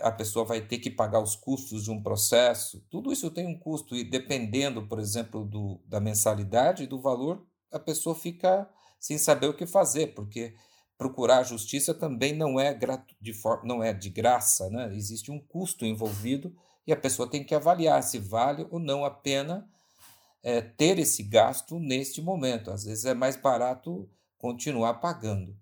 a 0.01 0.11
pessoa 0.11 0.45
vai 0.45 0.61
ter 0.61 0.79
que 0.79 0.91
pagar 0.91 1.21
os 1.21 1.37
custos 1.37 1.85
de 1.85 1.91
um 1.91 2.03
processo, 2.03 2.85
tudo 2.91 3.13
isso 3.13 3.31
tem 3.31 3.47
um 3.47 3.59
custo, 3.59 3.95
e 3.95 4.03
dependendo, 4.03 4.87
por 4.87 4.99
exemplo, 4.99 5.45
do, 5.45 5.81
da 5.87 6.01
mensalidade 6.01 6.83
e 6.83 6.87
do 6.87 7.01
valor, 7.01 7.47
a 7.71 7.79
pessoa 7.79 8.15
fica 8.15 8.69
sem 8.99 9.19
saber 9.19 9.49
o 9.49 9.55
que 9.55 9.67
fazer, 9.67 10.15
porque 10.15 10.55
procurar 10.97 11.39
a 11.39 11.43
justiça 11.43 11.93
também 11.93 12.35
não 12.35 12.59
é, 12.59 12.73
de, 12.75 13.33
não 13.65 13.83
é 13.83 13.93
de 13.93 14.09
graça, 14.09 14.71
né? 14.71 14.95
existe 14.95 15.31
um 15.31 15.39
custo 15.39 15.85
envolvido 15.85 16.55
e 16.87 16.93
a 16.93 16.97
pessoa 16.97 17.29
tem 17.29 17.45
que 17.45 17.55
avaliar 17.55 18.03
se 18.03 18.19
vale 18.19 18.67
ou 18.71 18.79
não 18.79 19.05
a 19.05 19.11
pena 19.11 19.69
é, 20.43 20.61
ter 20.61 20.99
esse 20.99 21.23
gasto 21.23 21.79
neste 21.79 22.21
momento. 22.21 22.71
Às 22.71 22.85
vezes 22.85 23.05
é 23.05 23.15
mais 23.15 23.37
barato 23.37 24.09
continuar 24.39 24.95
pagando. 24.95 25.57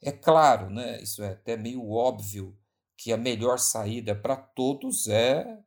É 0.00 0.12
claro, 0.12 0.70
né? 0.70 1.02
isso 1.02 1.22
é 1.22 1.30
até 1.30 1.56
meio 1.56 1.90
óbvio, 1.90 2.56
que 2.96 3.12
a 3.12 3.16
melhor 3.16 3.58
saída 3.58 4.14
para 4.14 4.36
todos 4.36 5.06
é 5.08 5.58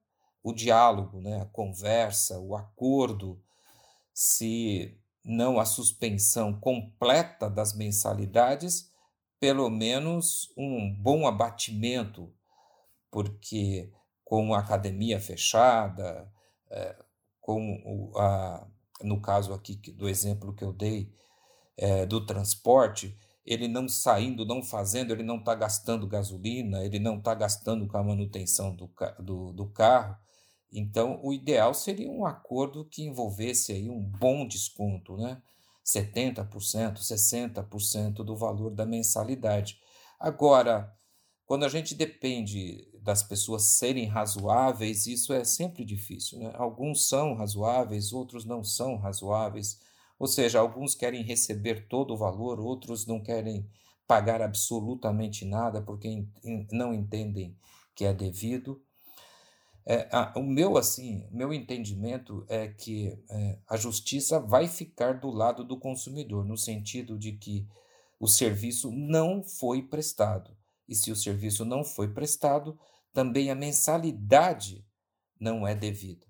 o 0.44 0.54
diálogo, 0.54 1.22
né? 1.22 1.42
a 1.42 1.46
conversa, 1.46 2.40
o 2.40 2.56
acordo, 2.56 3.42
se 4.14 4.98
não 5.24 5.60
a 5.60 5.66
suspensão 5.66 6.60
completa 6.60 7.50
das 7.50 7.76
mensalidades, 7.76 8.92
pelo 9.40 9.70
menos 9.70 10.52
um 10.58 10.94
bom 10.94 11.28
abatimento, 11.28 12.34
porque 13.12 13.92
com 14.24 14.54
a 14.54 14.60
academia 14.60 15.20
fechada, 15.20 16.32
é, 16.70 16.96
com 17.40 17.82
o, 17.86 18.18
a, 18.18 18.68
no 19.02 19.22
caso 19.22 19.54
aqui 19.54 19.76
do 19.94 20.08
exemplo 20.08 20.54
que 20.54 20.64
eu 20.64 20.74
dei 20.74 21.14
é, 21.78 22.06
do 22.06 22.26
transporte, 22.26 23.18
ele 23.46 23.68
não 23.68 23.88
saindo, 23.88 24.46
não 24.46 24.62
fazendo, 24.62 25.12
ele 25.12 25.24
não 25.24 25.38
está 25.38 25.56
gastando 25.56 26.08
gasolina, 26.08 26.84
ele 26.84 27.00
não 27.00 27.18
está 27.18 27.34
gastando 27.34 27.88
com 27.88 27.98
a 27.98 28.04
manutenção 28.04 28.76
do, 28.76 28.90
do, 29.20 29.54
do 29.54 29.68
carro. 29.70 30.16
Então, 30.72 31.20
o 31.24 31.34
ideal 31.34 31.74
seria 31.74 32.10
um 32.10 32.26
acordo 32.26 32.86
que 32.86 33.04
envolvesse 33.04 33.72
aí 33.72 33.90
um 33.90 34.02
bom 34.02 34.48
desconto, 34.48 35.18
né? 35.18 35.42
70%, 35.86 36.98
60% 36.98 38.24
do 38.24 38.36
valor 38.36 38.70
da 38.72 38.86
mensalidade. 38.86 39.80
Agora, 40.20 40.94
quando 41.46 41.66
a 41.66 41.70
gente 41.70 41.96
depende 41.96 42.88
das 43.02 43.24
pessoas 43.24 43.64
serem 43.64 44.06
razoáveis, 44.06 45.08
isso 45.08 45.34
é 45.34 45.44
sempre 45.44 45.84
difícil. 45.84 46.38
Né? 46.38 46.52
Alguns 46.54 47.08
são 47.08 47.34
razoáveis, 47.34 48.14
outros 48.14 48.46
não 48.46 48.64
são 48.64 48.98
razoáveis. 48.98 49.80
Ou 50.20 50.28
seja, 50.28 50.60
alguns 50.60 50.94
querem 50.94 51.24
receber 51.24 51.88
todo 51.88 52.14
o 52.14 52.18
valor, 52.18 52.60
outros 52.60 53.08
não 53.08 53.22
querem 53.22 53.66
pagar 54.06 54.42
absolutamente 54.42 55.46
nada 55.46 55.82
porque 55.82 56.26
não 56.72 56.94
entendem 56.94 57.56
que 57.96 58.04
é 58.04 58.14
devido. 58.14 58.82
É, 59.86 60.08
a, 60.12 60.38
o 60.38 60.44
meu 60.44 60.78
assim, 60.78 61.28
meu 61.32 61.54
entendimento 61.54 62.46
é 62.50 62.68
que 62.68 63.18
é, 63.30 63.58
a 63.68 63.78
justiça 63.78 64.40
vai 64.40 64.68
ficar 64.68 65.20
do 65.20 65.30
lado 65.30 65.64
do 65.64 65.80
consumidor, 65.80 66.44
no 66.44 66.58
sentido 66.58 67.18
de 67.18 67.32
que 67.34 67.66
o 68.20 68.28
serviço 68.28 68.92
não 68.92 69.42
foi 69.42 69.82
prestado. 69.82 70.56
E 70.88 70.96
se 70.96 71.12
o 71.12 71.16
serviço 71.16 71.64
não 71.64 71.84
foi 71.84 72.14
prestado, 72.14 72.78
também 73.14 73.50
a 73.50 73.56
mensalidade 73.56 74.86
não 75.40 75.66
é 75.66 75.74
devida. 75.74 76.29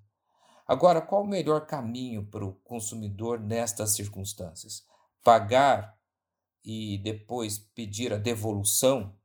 Agora, 0.69 1.01
qual 1.01 1.23
o 1.23 1.27
melhor 1.27 1.65
caminho 1.65 2.23
para 2.23 2.45
o 2.45 2.53
consumidor 2.53 3.39
nestas 3.39 3.89
circunstâncias? 3.95 4.85
Pagar 5.23 5.97
e 6.63 6.99
depois 6.99 7.57
pedir 7.57 8.13
a 8.13 8.17
devolução 8.17 9.17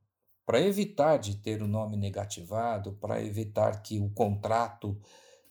para 0.43 0.59
evitar 0.59 1.17
de 1.17 1.35
ter 1.35 1.61
o 1.61 1.67
nome 1.67 1.97
negativado, 1.97 2.93
para 2.93 3.23
evitar 3.23 3.83
que 3.83 3.99
o 3.99 4.09
contrato 4.09 4.99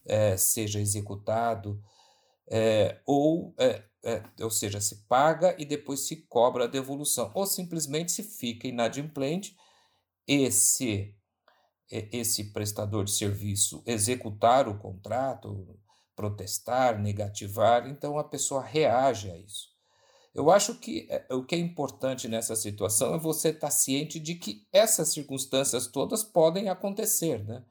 é, 0.04 0.36
seja 0.36 0.80
executado, 0.80 1.80
é, 2.50 3.00
ou, 3.06 3.54
é, 3.56 3.84
ou 4.42 4.50
seja, 4.50 4.80
se 4.80 5.06
paga 5.06 5.54
e 5.60 5.64
depois 5.64 6.08
se 6.08 6.26
cobra 6.26 6.64
a 6.64 6.68
devolução, 6.68 7.30
ou 7.36 7.46
simplesmente 7.46 8.10
se 8.10 8.24
fica 8.24 8.66
inadimplente 8.66 9.56
esse 10.26 11.16
esse 11.90 12.52
prestador 12.52 13.04
de 13.04 13.12
serviço 13.12 13.82
executar 13.86 14.66
o 14.68 14.78
contrato, 14.78 15.78
protestar, 16.16 16.98
negativar, 17.00 17.86
então 17.88 18.18
a 18.18 18.24
pessoa 18.24 18.62
reage 18.62 19.30
a 19.30 19.36
isso. 19.36 19.74
Eu 20.34 20.50
acho 20.50 20.74
que 20.74 21.06
é, 21.08 21.26
o 21.32 21.44
que 21.44 21.54
é 21.54 21.58
importante 21.58 22.26
nessa 22.26 22.56
situação 22.56 23.14
é 23.14 23.18
você 23.18 23.50
estar 23.50 23.70
ciente 23.70 24.18
de 24.18 24.34
que 24.34 24.66
essas 24.72 25.08
circunstâncias 25.08 25.86
todas 25.86 26.24
podem 26.24 26.68
acontecer, 26.68 27.44
né? 27.44 27.64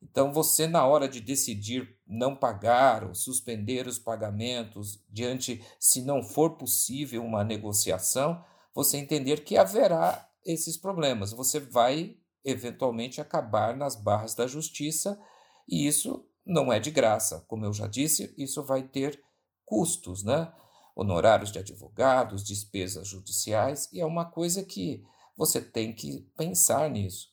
Então, 0.00 0.32
você, 0.32 0.68
na 0.68 0.86
hora 0.86 1.08
de 1.08 1.20
decidir 1.20 1.96
não 2.06 2.36
pagar 2.36 3.02
ou 3.02 3.16
suspender 3.16 3.88
os 3.88 3.98
pagamentos, 3.98 5.02
diante, 5.08 5.64
se 5.80 6.02
não 6.02 6.22
for 6.22 6.56
possível 6.56 7.24
uma 7.24 7.42
negociação, 7.42 8.44
você 8.72 8.96
entender 8.96 9.42
que 9.42 9.56
haverá 9.56 10.28
esses 10.46 10.76
problemas. 10.76 11.32
Você 11.32 11.58
vai, 11.58 12.16
eventualmente, 12.44 13.20
acabar 13.20 13.76
nas 13.76 13.96
barras 13.96 14.36
da 14.36 14.46
justiça 14.46 15.20
e 15.68 15.88
isso 15.88 16.24
não 16.48 16.72
é 16.72 16.80
de 16.80 16.90
graça. 16.90 17.44
Como 17.46 17.64
eu 17.64 17.72
já 17.72 17.86
disse, 17.86 18.34
isso 18.36 18.64
vai 18.64 18.82
ter 18.82 19.22
custos, 19.64 20.24
né? 20.24 20.52
honorários 20.98 21.52
de 21.52 21.60
advogados, 21.60 22.42
despesas 22.42 23.06
judiciais, 23.06 23.88
e 23.92 24.00
é 24.00 24.04
uma 24.04 24.24
coisa 24.24 24.64
que 24.64 25.04
você 25.36 25.60
tem 25.60 25.94
que 25.94 26.28
pensar 26.36 26.90
nisso. 26.90 27.28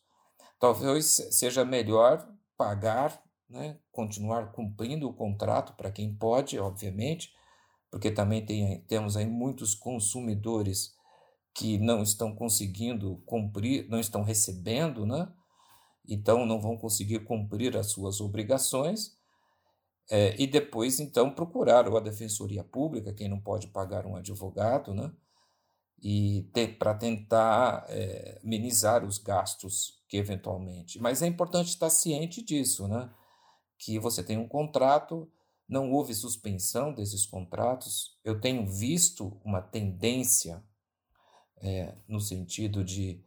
Talvez 0.60 1.08
seja 1.32 1.66
melhor 1.66 2.32
pagar, 2.56 3.20
né, 3.50 3.80
continuar 3.92 4.52
cumprindo 4.52 5.10
o 5.10 5.14
contrato 5.14 5.74
para 5.74 5.92
quem 5.92 6.14
pode, 6.16 6.60
obviamente, 6.60 7.34
porque 7.90 8.12
também 8.12 8.46
tem, 8.46 8.82
temos 8.82 9.18
aí 9.18 9.26
muitos 9.26 9.74
consumidores 9.74 10.94
que 11.52 11.80
não 11.80 12.04
estão 12.04 12.36
conseguindo 12.36 13.18
cumprir, 13.26 13.90
não 13.90 14.00
estão 14.00 14.22
recebendo, 14.22 15.08
né? 15.08 15.28
Então 16.08 16.46
não 16.46 16.60
vão 16.60 16.78
conseguir 16.78 17.20
cumprir 17.20 17.76
as 17.78 17.88
suas 17.88 18.22
obrigações 18.22 19.18
é, 20.10 20.40
e 20.40 20.46
depois, 20.46 21.00
então, 21.00 21.32
procurar 21.32 21.88
ou 21.88 21.98
a 21.98 22.02
Defensoria 22.02 22.64
Pública, 22.64 23.14
quem 23.14 23.28
não 23.28 23.40
pode 23.40 23.68
pagar 23.68 24.06
um 24.06 24.16
advogado, 24.16 24.94
né? 24.94 25.12
E 26.02 26.48
para 26.78 26.94
tentar 26.94 27.86
é, 27.90 28.40
minimizar 28.44 29.04
os 29.04 29.18
gastos 29.18 30.04
que 30.08 30.18
eventualmente. 30.18 31.00
Mas 31.00 31.22
é 31.22 31.28
importante 31.28 31.70
estar 31.70 31.90
ciente 31.90 32.44
disso, 32.44 32.88
né? 32.88 33.10
Que 33.80 33.98
você 33.98 34.24
tem 34.24 34.38
um 34.38 34.48
contrato, 34.48 35.30
não 35.68 35.92
houve 35.92 36.14
suspensão 36.14 36.94
desses 36.94 37.26
contratos. 37.26 38.20
Eu 38.24 38.40
tenho 38.40 38.68
visto 38.68 39.40
uma 39.44 39.62
tendência 39.62 40.64
é, 41.58 41.96
no 42.08 42.20
sentido 42.20 42.84
de 42.84 43.24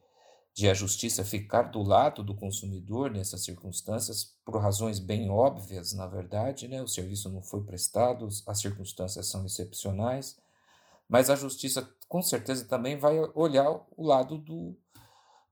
de 0.59 0.68
a 0.68 0.75
justiça 0.75 1.23
ficar 1.23 1.71
do 1.71 1.81
lado 1.85 2.21
do 2.21 2.35
consumidor 2.35 3.12
nessas 3.12 3.44
circunstâncias, 3.44 4.35
por 4.44 4.61
razões 4.61 4.99
bem 4.99 5.31
óbvias, 5.31 5.92
na 5.92 6.05
verdade, 6.05 6.66
né? 6.66 6.83
o 6.83 6.88
serviço 6.88 7.29
não 7.29 7.40
foi 7.40 7.62
prestado, 7.62 8.27
as 8.44 8.61
circunstâncias 8.61 9.29
são 9.29 9.47
excepcionais, 9.47 10.37
mas 11.09 11.31
a 11.31 11.37
justiça 11.37 11.88
com 12.09 12.21
certeza 12.21 12.64
também 12.64 12.99
vai 12.99 13.21
olhar 13.37 13.71
o 13.97 14.05
lado 14.05 14.37
do, 14.37 14.77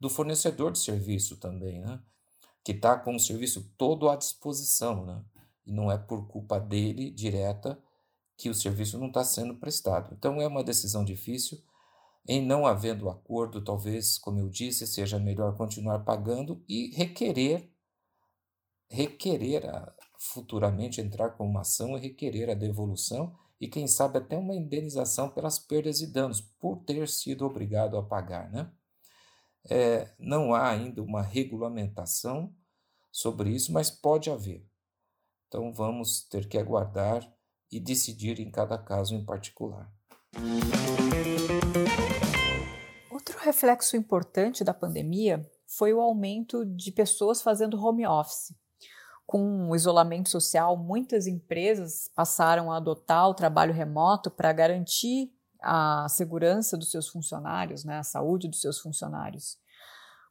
do 0.00 0.10
fornecedor 0.10 0.72
de 0.72 0.80
serviço 0.80 1.36
também, 1.36 1.78
né? 1.78 2.00
que 2.64 2.72
está 2.72 2.98
com 2.98 3.14
o 3.14 3.20
serviço 3.20 3.72
todo 3.78 4.10
à 4.10 4.16
disposição, 4.16 5.06
né? 5.06 5.22
e 5.64 5.70
não 5.70 5.88
é 5.88 5.96
por 5.96 6.26
culpa 6.26 6.58
dele 6.58 7.12
direta 7.12 7.78
que 8.36 8.50
o 8.50 8.54
serviço 8.54 8.98
não 8.98 9.06
está 9.06 9.22
sendo 9.22 9.54
prestado. 9.54 10.12
Então 10.18 10.42
é 10.42 10.48
uma 10.48 10.64
decisão 10.64 11.04
difícil, 11.04 11.62
em 12.28 12.44
não 12.44 12.66
havendo 12.66 13.08
acordo, 13.08 13.62
talvez, 13.62 14.18
como 14.18 14.40
eu 14.40 14.48
disse, 14.48 14.86
seja 14.86 15.18
melhor 15.18 15.56
continuar 15.56 16.00
pagando 16.00 16.62
e 16.68 16.94
requerer, 16.94 17.70
requerer 18.88 19.64
a, 19.68 19.94
futuramente 20.18 21.00
entrar 21.00 21.30
com 21.30 21.46
uma 21.46 21.60
ação 21.60 21.96
e 21.96 22.00
requerer 22.00 22.50
a 22.50 22.54
devolução 22.54 23.36
e, 23.60 23.68
quem 23.68 23.86
sabe, 23.86 24.18
até 24.18 24.36
uma 24.36 24.54
indenização 24.54 25.30
pelas 25.30 25.58
perdas 25.58 26.00
e 26.00 26.06
danos 26.06 26.40
por 26.40 26.84
ter 26.84 27.08
sido 27.08 27.46
obrigado 27.46 27.96
a 27.96 28.02
pagar. 28.02 28.50
Né? 28.50 28.70
É, 29.68 30.12
não 30.18 30.52
há 30.52 30.68
ainda 30.68 31.02
uma 31.02 31.22
regulamentação 31.22 32.54
sobre 33.12 33.50
isso, 33.50 33.72
mas 33.72 33.90
pode 33.90 34.30
haver. 34.30 34.66
Então 35.48 35.72
vamos 35.72 36.22
ter 36.28 36.48
que 36.48 36.58
aguardar 36.58 37.26
e 37.70 37.80
decidir 37.80 38.40
em 38.40 38.50
cada 38.50 38.76
caso 38.76 39.14
em 39.14 39.24
particular. 39.24 39.95
Reflexo 43.46 43.96
importante 43.96 44.64
da 44.64 44.74
pandemia 44.74 45.48
foi 45.66 45.92
o 45.94 46.00
aumento 46.00 46.64
de 46.64 46.90
pessoas 46.90 47.40
fazendo 47.40 47.80
home 47.82 48.06
office. 48.06 48.54
Com 49.24 49.70
o 49.70 49.74
isolamento 49.74 50.28
social, 50.28 50.76
muitas 50.76 51.26
empresas 51.26 52.10
passaram 52.14 52.70
a 52.70 52.76
adotar 52.76 53.28
o 53.28 53.34
trabalho 53.34 53.72
remoto 53.72 54.30
para 54.30 54.52
garantir 54.52 55.32
a 55.62 56.06
segurança 56.08 56.76
dos 56.76 56.90
seus 56.90 57.08
funcionários, 57.08 57.84
né, 57.84 57.98
a 57.98 58.02
saúde 58.02 58.48
dos 58.48 58.60
seus 58.60 58.78
funcionários. 58.78 59.56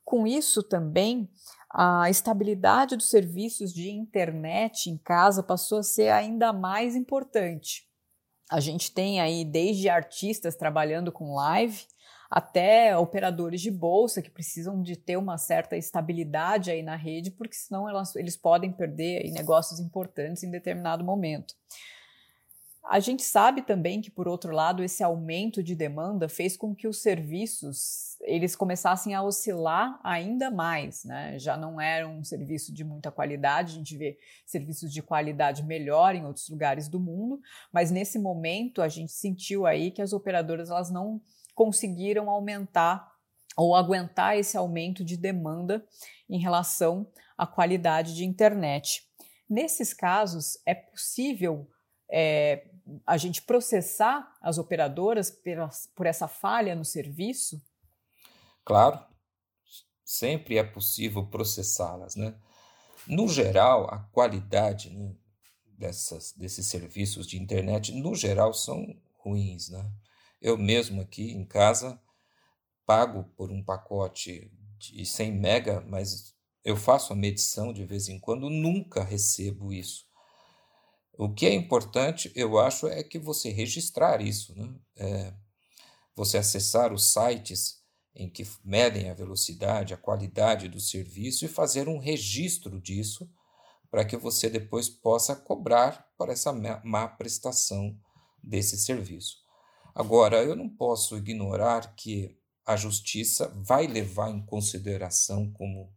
Com 0.04 0.28
isso 0.28 0.62
também, 0.62 1.30
a 1.70 2.10
estabilidade 2.10 2.96
dos 2.96 3.10
serviços 3.10 3.74
de 3.74 3.90
internet 3.90 4.90
em 4.90 4.98
casa 4.98 5.42
passou 5.42 5.80
a 5.80 5.84
ser 5.84 6.10
ainda 6.10 6.54
mais 6.54 6.96
importante. 6.96 7.85
A 8.52 8.60
gente 8.60 8.92
tem 8.92 9.20
aí 9.20 9.44
desde 9.44 9.90
artistas 9.90 10.56
trabalhando 10.56 11.12
com 11.12 11.36
live 11.36 11.86
até 12.30 12.98
operadores 12.98 13.62
de 13.62 13.72
bolsa 13.72 14.22
que 14.22 14.30
precisam 14.30 14.82
de 14.82 14.96
ter 14.96 15.18
uma 15.18 15.38
certa 15.38 15.78
estabilidade 15.78 16.72
aí 16.72 16.84
na 16.84 16.96
rede, 16.96 17.32
porque 17.32 17.56
senão 17.56 17.88
elas, 17.88 18.16
eles 18.16 18.36
podem 18.36 18.72
perder 18.72 19.32
negócios 19.32 19.80
importantes 19.80 20.44
em 20.44 20.52
determinado 20.52 21.04
momento. 21.04 21.54
A 22.88 23.00
gente 23.00 23.24
sabe 23.24 23.64
também 23.64 24.00
que, 24.00 24.12
por 24.12 24.28
outro 24.28 24.54
lado, 24.54 24.84
esse 24.84 25.04
aumento 25.04 25.64
de 25.64 25.76
demanda 25.76 26.30
fez 26.30 26.56
com 26.56 26.76
que 26.76 26.88
os 26.88 27.02
serviços 27.02 28.16
eles 28.22 28.56
começassem 28.56 29.14
a 29.14 29.24
oscilar 29.24 30.00
ainda 30.04 30.52
mais, 30.52 31.04
né? 31.04 31.38
Já 31.40 31.58
não 31.58 31.80
era 31.80 32.08
um 32.08 32.24
serviço 32.24 32.74
de 32.74 32.84
muita 32.84 33.12
qualidade, 33.12 33.74
a 33.74 33.76
gente 33.78 33.98
vê 33.98 34.18
serviços 34.46 34.92
de 34.92 35.02
qualidade 35.02 35.64
melhor 35.64 36.16
em 36.16 36.26
outros 36.26 36.50
lugares 36.50 36.88
do 36.88 37.00
mundo, 37.00 37.40
mas 37.72 37.92
nesse 37.92 38.20
momento 38.20 38.82
a 38.82 38.88
gente 38.88 39.12
sentiu 39.12 39.66
aí 39.66 39.92
que 39.92 40.02
as 40.02 40.14
operadoras 40.14 40.70
elas 40.70 40.92
não 40.92 41.22
conseguiram 41.54 42.30
aumentar 42.30 43.14
ou 43.58 43.76
aguentar 43.76 44.38
esse 44.38 44.58
aumento 44.58 45.04
de 45.04 45.18
demanda 45.18 45.86
em 46.30 46.40
relação 46.40 47.08
à 47.38 47.48
qualidade 47.48 48.14
de 48.16 48.26
internet. 48.26 49.08
Nesses 49.50 49.94
casos, 49.94 50.58
é 50.66 50.74
possível 50.74 51.68
é, 52.10 52.68
a 53.06 53.18
gente 53.18 53.42
processar 53.42 54.36
as 54.42 54.58
operadoras 54.58 55.32
por 55.96 56.06
essa 56.06 56.28
falha 56.28 56.76
no 56.76 56.86
serviço? 56.86 57.62
Claro, 58.64 59.00
sempre 60.04 60.58
é 60.58 60.64
possível 60.64 61.26
processá-las. 61.26 62.16
Né? 62.16 62.36
No 63.08 63.28
geral, 63.28 63.88
a 63.92 64.00
qualidade 64.12 64.90
né, 64.90 65.16
dessas, 65.66 66.32
desses 66.34 66.68
serviços 66.68 67.28
de 67.28 67.42
internet, 67.42 67.92
no 67.92 68.16
geral, 68.16 68.54
são 68.54 68.86
ruins. 69.20 69.70
Né? 69.70 69.92
Eu 70.42 70.58
mesmo 70.58 71.02
aqui 71.02 71.32
em 71.32 71.46
casa 71.46 72.00
pago 72.86 73.24
por 73.36 73.52
um 73.52 73.64
pacote 73.64 74.52
de 74.78 75.06
100 75.06 75.32
mega, 75.32 75.82
mas 75.82 76.36
eu 76.64 76.76
faço 76.76 77.14
a 77.14 77.16
medição 77.16 77.74
de 77.74 77.86
vez 77.86 78.10
em 78.10 78.20
quando, 78.20 78.50
nunca 78.50 79.04
recebo 79.04 79.74
isso. 79.74 80.06
O 81.18 81.34
que 81.34 81.46
é 81.46 81.54
importante, 81.54 82.32
eu 82.36 82.60
acho, 82.60 82.88
é 82.88 83.04
que 83.04 83.18
você 83.18 83.50
registrar 83.50 84.22
isso, 84.22 84.54
né? 84.56 84.74
É, 84.98 85.34
você 86.16 86.38
acessar 86.38 86.94
os 86.94 87.12
sites 87.12 87.84
em 88.16 88.30
que 88.30 88.48
medem 88.64 89.10
a 89.10 89.14
velocidade, 89.14 89.94
a 89.94 89.98
qualidade 89.98 90.70
do 90.70 90.80
serviço 90.80 91.46
e 91.46 91.50
fazer 91.50 91.90
um 91.90 92.00
registro 92.00 92.80
disso 92.80 93.30
para 93.92 94.06
que 94.06 94.18
você 94.18 94.50
depois 94.50 94.90
possa 94.90 95.36
cobrar 95.36 96.10
por 96.18 96.30
essa 96.30 96.52
má 96.84 97.08
prestação 97.08 97.98
desse 98.42 98.78
serviço. 98.78 99.38
Agora, 99.94 100.44
eu 100.44 100.56
não 100.56 100.70
posso 100.70 101.18
ignorar 101.18 101.96
que 101.96 102.38
a 102.66 102.76
justiça 102.76 103.48
vai 103.64 103.88
levar 103.88 104.30
em 104.32 104.46
consideração, 104.46 105.52
como 105.52 105.94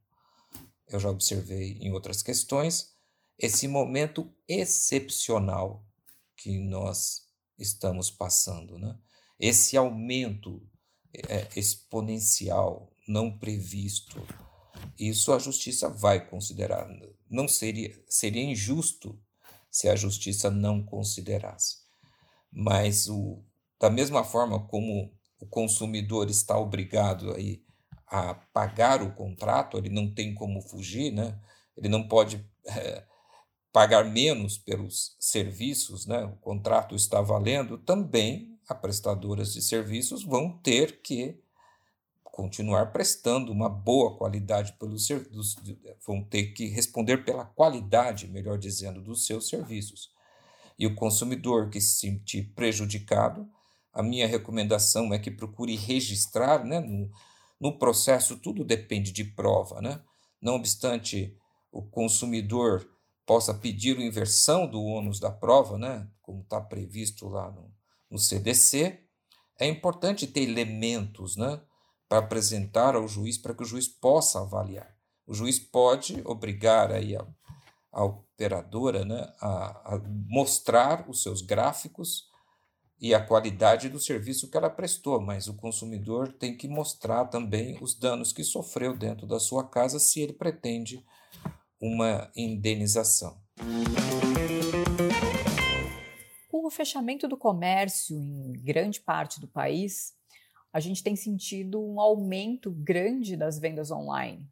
eu 0.88 1.00
já 1.00 1.10
observei 1.10 1.78
em 1.80 1.92
outras 1.92 2.22
questões, 2.22 2.94
esse 3.38 3.68
momento 3.68 4.32
excepcional 4.48 5.84
que 6.36 6.58
nós 6.58 7.28
estamos 7.58 8.10
passando, 8.10 8.78
né? 8.78 8.98
Esse 9.38 9.76
aumento 9.76 10.60
é, 11.28 11.48
exponencial, 11.56 12.92
não 13.06 13.38
previsto, 13.38 14.26
isso 14.98 15.32
a 15.32 15.38
justiça 15.38 15.88
vai 15.88 16.28
considerar. 16.28 16.88
Não 17.30 17.46
seria 17.46 17.94
seria 18.08 18.42
injusto 18.42 19.18
se 19.70 19.88
a 19.88 19.94
justiça 19.94 20.50
não 20.50 20.82
considerasse. 20.82 21.78
Mas 22.50 23.08
o, 23.08 23.44
da 23.80 23.90
mesma 23.90 24.24
forma 24.24 24.66
como 24.66 25.12
o 25.40 25.46
consumidor 25.46 26.28
está 26.30 26.58
obrigado 26.58 27.32
aí 27.34 27.62
a 28.06 28.34
pagar 28.34 29.02
o 29.02 29.14
contrato, 29.14 29.76
ele 29.76 29.90
não 29.90 30.12
tem 30.12 30.34
como 30.34 30.62
fugir, 30.62 31.12
né? 31.12 31.38
ele 31.76 31.88
não 31.88 32.08
pode 32.08 32.44
é, 32.66 33.04
pagar 33.78 34.04
menos 34.04 34.58
pelos 34.58 35.14
serviços, 35.20 36.04
né? 36.04 36.24
o 36.24 36.32
contrato 36.38 36.96
está 36.96 37.20
valendo, 37.22 37.78
também 37.78 38.58
as 38.68 38.76
prestadoras 38.76 39.52
de 39.52 39.62
serviços 39.62 40.24
vão 40.24 40.50
ter 40.50 41.00
que 41.00 41.40
continuar 42.24 42.86
prestando 42.86 43.52
uma 43.52 43.68
boa 43.68 44.16
qualidade 44.16 44.72
pelos 44.80 45.06
serviços, 45.06 45.54
vão 46.04 46.24
ter 46.24 46.46
que 46.54 46.66
responder 46.66 47.18
pela 47.18 47.44
qualidade, 47.44 48.26
melhor 48.26 48.58
dizendo, 48.58 49.00
dos 49.00 49.24
seus 49.24 49.48
serviços. 49.48 50.10
E 50.76 50.84
o 50.84 50.96
consumidor 50.96 51.70
que 51.70 51.80
se 51.80 52.00
sentir 52.00 52.52
prejudicado 52.56 53.48
a 53.92 54.02
minha 54.02 54.26
recomendação 54.26 55.14
é 55.14 55.20
que 55.20 55.30
procure 55.30 55.76
registrar, 55.76 56.64
né? 56.64 56.80
No, 56.80 57.08
no 57.60 57.78
processo, 57.78 58.36
tudo 58.38 58.64
depende 58.64 59.12
de 59.12 59.22
prova, 59.22 59.80
né? 59.80 60.02
Não 60.42 60.56
obstante 60.56 61.32
o 61.70 61.80
consumidor 61.80 62.97
possa 63.28 63.52
pedir 63.52 63.98
a 63.98 64.02
inversão 64.02 64.66
do 64.66 64.82
ônus 64.82 65.20
da 65.20 65.30
prova, 65.30 65.76
né? 65.76 66.08
Como 66.22 66.40
está 66.40 66.58
previsto 66.58 67.28
lá 67.28 67.50
no, 67.50 67.70
no 68.10 68.18
CDC, 68.18 69.04
é 69.60 69.66
importante 69.66 70.26
ter 70.26 70.40
elementos, 70.40 71.36
né? 71.36 71.60
Para 72.08 72.20
apresentar 72.20 72.96
ao 72.96 73.06
juiz, 73.06 73.36
para 73.36 73.52
que 73.52 73.62
o 73.62 73.66
juiz 73.66 73.86
possa 73.86 74.40
avaliar. 74.40 74.96
O 75.26 75.34
juiz 75.34 75.58
pode 75.58 76.22
obrigar 76.24 76.90
aí 76.90 77.14
a, 77.14 77.26
a 77.92 78.02
operadora 78.02 79.04
né, 79.04 79.30
a, 79.42 79.96
a 79.96 80.00
mostrar 80.26 81.04
os 81.06 81.22
seus 81.22 81.42
gráficos 81.42 82.28
e 82.98 83.14
a 83.14 83.22
qualidade 83.22 83.90
do 83.90 84.00
serviço 84.00 84.48
que 84.50 84.56
ela 84.56 84.70
prestou, 84.70 85.20
mas 85.20 85.48
o 85.48 85.54
consumidor 85.54 86.32
tem 86.32 86.56
que 86.56 86.66
mostrar 86.66 87.26
também 87.26 87.76
os 87.82 87.94
danos 87.94 88.32
que 88.32 88.42
sofreu 88.42 88.96
dentro 88.96 89.26
da 89.26 89.38
sua 89.38 89.68
casa 89.68 89.98
se 89.98 90.18
ele 90.18 90.32
pretende 90.32 91.04
uma 91.80 92.30
indenização. 92.36 93.40
Com 96.48 96.66
o 96.66 96.70
fechamento 96.70 97.28
do 97.28 97.36
comércio 97.36 98.16
em 98.18 98.52
grande 98.52 99.00
parte 99.00 99.40
do 99.40 99.46
país, 99.46 100.14
a 100.72 100.80
gente 100.80 101.02
tem 101.02 101.16
sentido 101.16 101.82
um 101.82 102.00
aumento 102.00 102.70
grande 102.70 103.36
das 103.36 103.58
vendas 103.58 103.90
online. 103.90 104.48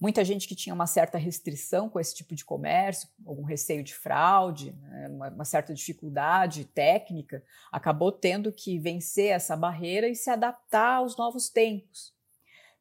Muita 0.00 0.24
gente 0.24 0.48
que 0.48 0.56
tinha 0.56 0.74
uma 0.74 0.88
certa 0.88 1.16
restrição 1.16 1.88
com 1.88 2.00
esse 2.00 2.12
tipo 2.12 2.34
de 2.34 2.44
comércio, 2.44 3.08
algum 3.24 3.44
receio 3.44 3.84
de 3.84 3.94
fraude, 3.94 4.72
né, 4.72 5.08
uma, 5.08 5.28
uma, 5.28 5.44
certa 5.44 5.72
dificuldade 5.72 6.64
técnica, 6.64 7.44
acabou 7.70 8.10
tendo 8.10 8.50
que 8.52 8.80
vencer 8.80 9.30
essa 9.30 9.56
barreira 9.56 10.08
e 10.08 10.16
se 10.16 10.28
adaptar 10.28 10.96
aos 10.96 11.16
novos 11.16 11.48
tempos. 11.48 12.12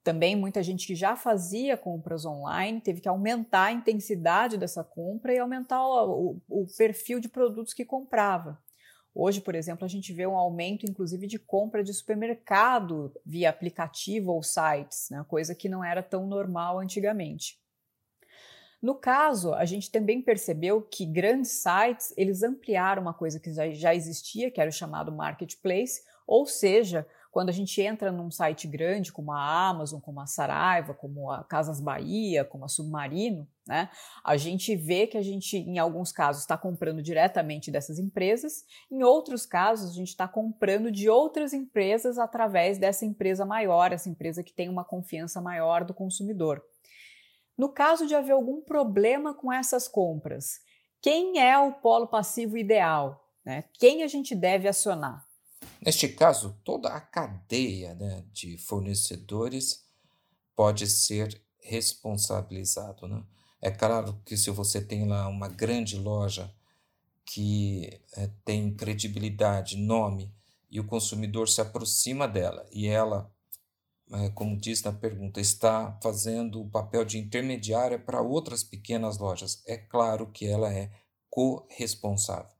Também 0.03 0.35
muita 0.35 0.63
gente 0.63 0.87
que 0.87 0.95
já 0.95 1.15
fazia 1.15 1.77
compras 1.77 2.25
online 2.25 2.81
teve 2.81 3.01
que 3.01 3.09
aumentar 3.09 3.65
a 3.65 3.71
intensidade 3.71 4.57
dessa 4.57 4.83
compra 4.83 5.33
e 5.33 5.37
aumentar 5.37 5.79
o, 5.85 6.41
o, 6.49 6.63
o 6.63 6.67
perfil 6.75 7.19
de 7.19 7.29
produtos 7.29 7.73
que 7.73 7.85
comprava. 7.85 8.59
Hoje, 9.13 9.41
por 9.41 9.53
exemplo, 9.53 9.85
a 9.85 9.89
gente 9.89 10.13
vê 10.13 10.25
um 10.25 10.37
aumento, 10.37 10.89
inclusive, 10.89 11.27
de 11.27 11.37
compra 11.37 11.83
de 11.83 11.93
supermercado 11.93 13.13
via 13.25 13.49
aplicativo 13.49 14.31
ou 14.31 14.41
sites, 14.41 15.09
né? 15.11 15.23
coisa 15.27 15.53
que 15.53 15.67
não 15.67 15.83
era 15.83 16.01
tão 16.01 16.25
normal 16.25 16.79
antigamente. 16.79 17.60
No 18.81 18.95
caso, 18.95 19.53
a 19.53 19.63
gente 19.63 19.91
também 19.91 20.21
percebeu 20.21 20.81
que 20.81 21.05
grandes 21.05 21.51
sites 21.51 22.13
eles 22.17 22.41
ampliaram 22.41 23.01
uma 23.01 23.13
coisa 23.13 23.39
que 23.39 23.53
já 23.53 23.93
existia, 23.93 24.49
que 24.49 24.59
era 24.59 24.69
o 24.69 24.73
chamado 24.73 25.11
marketplace, 25.11 26.01
ou 26.25 26.47
seja, 26.47 27.05
quando 27.31 27.49
a 27.49 27.53
gente 27.53 27.81
entra 27.81 28.11
num 28.11 28.29
site 28.29 28.67
grande 28.67 29.11
como 29.11 29.31
a 29.31 29.69
Amazon, 29.69 30.01
como 30.01 30.19
a 30.19 30.25
Saraiva, 30.25 30.93
como 30.93 31.31
a 31.31 31.43
Casas 31.43 31.79
Bahia, 31.79 32.43
como 32.43 32.65
a 32.65 32.67
Submarino, 32.67 33.47
né, 33.65 33.89
a 34.23 34.35
gente 34.35 34.75
vê 34.75 35.07
que 35.07 35.17
a 35.17 35.21
gente, 35.21 35.57
em 35.57 35.79
alguns 35.79 36.11
casos, 36.11 36.41
está 36.41 36.57
comprando 36.57 37.01
diretamente 37.01 37.71
dessas 37.71 37.99
empresas, 37.99 38.65
em 38.91 39.01
outros 39.03 39.45
casos, 39.45 39.91
a 39.91 39.93
gente 39.93 40.09
está 40.09 40.27
comprando 40.27 40.91
de 40.91 41.09
outras 41.09 41.53
empresas 41.53 42.17
através 42.17 42.77
dessa 42.77 43.05
empresa 43.05 43.45
maior, 43.45 43.93
essa 43.93 44.09
empresa 44.09 44.43
que 44.43 44.51
tem 44.51 44.67
uma 44.67 44.83
confiança 44.83 45.39
maior 45.39 45.85
do 45.85 45.93
consumidor. 45.93 46.61
No 47.61 47.69
caso 47.69 48.07
de 48.07 48.15
haver 48.15 48.31
algum 48.31 48.59
problema 48.59 49.35
com 49.35 49.53
essas 49.53 49.87
compras, 49.87 50.61
quem 50.99 51.37
é 51.37 51.55
o 51.59 51.71
polo 51.71 52.07
passivo 52.07 52.57
ideal? 52.57 53.23
Né? 53.45 53.65
Quem 53.73 54.01
a 54.01 54.07
gente 54.07 54.33
deve 54.33 54.67
acionar? 54.67 55.23
Neste 55.79 56.07
caso, 56.07 56.59
toda 56.63 56.89
a 56.89 56.99
cadeia 56.99 57.93
né, 57.93 58.25
de 58.33 58.57
fornecedores 58.57 59.85
pode 60.55 60.87
ser 60.87 61.39
responsabilizado. 61.59 63.07
Né? 63.07 63.23
É 63.61 63.69
claro 63.69 64.19
que 64.25 64.35
se 64.35 64.49
você 64.49 64.81
tem 64.81 65.07
lá 65.07 65.27
uma 65.27 65.47
grande 65.47 65.99
loja 65.99 66.51
que 67.23 68.01
é, 68.17 68.27
tem 68.43 68.73
credibilidade, 68.73 69.77
nome, 69.77 70.33
e 70.67 70.79
o 70.79 70.87
consumidor 70.87 71.47
se 71.47 71.61
aproxima 71.61 72.27
dela 72.27 72.65
e 72.71 72.87
ela, 72.87 73.31
como 74.33 74.57
diz 74.57 74.83
na 74.83 74.91
pergunta, 74.91 75.39
está 75.39 75.97
fazendo 76.03 76.61
o 76.61 76.69
papel 76.69 77.05
de 77.05 77.17
intermediária 77.17 77.97
para 77.97 78.21
outras 78.21 78.63
pequenas 78.63 79.17
lojas, 79.17 79.63
é 79.65 79.77
claro 79.77 80.29
que 80.31 80.45
ela 80.45 80.73
é 80.73 80.91
corresponsável. 81.29 82.51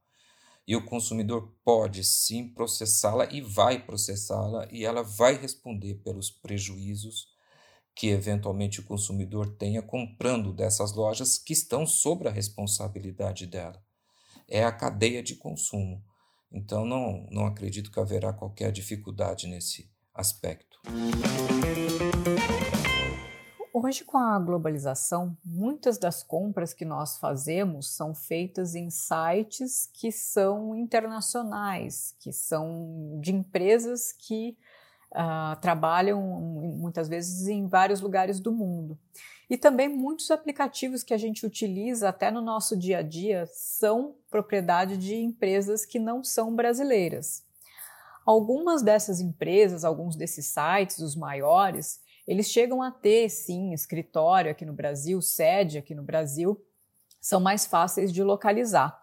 E 0.65 0.75
o 0.75 0.85
consumidor 0.85 1.53
pode 1.65 2.05
sim 2.05 2.47
processá-la 2.47 3.25
e 3.25 3.41
vai 3.41 3.85
processá-la 3.85 4.65
e 4.71 4.85
ela 4.85 5.03
vai 5.03 5.35
responder 5.35 5.95
pelos 5.95 6.29
prejuízos 6.31 7.27
que 7.93 8.07
eventualmente 8.07 8.79
o 8.79 8.85
consumidor 8.85 9.57
tenha 9.57 9.81
comprando 9.81 10.53
dessas 10.53 10.93
lojas 10.93 11.37
que 11.37 11.51
estão 11.51 11.85
sobre 11.85 12.29
a 12.29 12.31
responsabilidade 12.31 13.45
dela. 13.45 13.83
É 14.47 14.63
a 14.63 14.71
cadeia 14.71 15.21
de 15.21 15.35
consumo. 15.35 16.01
Então 16.49 16.85
não, 16.85 17.27
não 17.29 17.45
acredito 17.45 17.91
que 17.91 17.99
haverá 17.99 18.31
qualquer 18.31 18.71
dificuldade 18.71 19.47
nesse 19.47 19.90
aspecto. 20.21 20.79
Hoje, 23.73 24.03
com 24.05 24.17
a 24.17 24.37
globalização, 24.37 25.35
muitas 25.43 25.97
das 25.97 26.23
compras 26.23 26.73
que 26.73 26.85
nós 26.85 27.17
fazemos 27.17 27.95
são 27.95 28.13
feitas 28.13 28.75
em 28.75 28.89
sites 28.89 29.89
que 29.91 30.11
são 30.11 30.75
internacionais, 30.75 32.15
que 32.19 32.31
são 32.31 33.19
de 33.19 33.33
empresas 33.33 34.11
que 34.11 34.55
uh, 35.11 35.59
trabalham 35.59 36.21
muitas 36.21 37.09
vezes 37.09 37.47
em 37.47 37.67
vários 37.67 38.01
lugares 38.01 38.39
do 38.39 38.51
mundo. 38.51 38.99
E 39.49 39.57
também 39.57 39.89
muitos 39.89 40.31
aplicativos 40.31 41.03
que 41.03 41.13
a 41.13 41.17
gente 41.17 41.45
utiliza 41.45 42.07
até 42.07 42.31
no 42.31 42.39
nosso 42.39 42.77
dia 42.77 42.99
a 42.99 43.01
dia 43.01 43.45
são 43.51 44.15
propriedade 44.29 44.95
de 44.95 45.15
empresas 45.15 45.85
que 45.85 45.99
não 45.99 46.23
são 46.23 46.55
brasileiras. 46.55 47.43
Algumas 48.25 48.81
dessas 48.81 49.19
empresas, 49.19 49.83
alguns 49.83 50.15
desses 50.15 50.45
sites, 50.45 50.99
os 50.99 51.15
maiores, 51.15 51.99
eles 52.27 52.47
chegam 52.49 52.81
a 52.81 52.91
ter, 52.91 53.29
sim, 53.29 53.73
escritório 53.73 54.51
aqui 54.51 54.65
no 54.65 54.73
Brasil, 54.73 55.21
sede 55.21 55.77
aqui 55.77 55.95
no 55.95 56.03
Brasil, 56.03 56.63
são 57.19 57.39
mais 57.39 57.65
fáceis 57.65 58.11
de 58.13 58.23
localizar. 58.23 59.01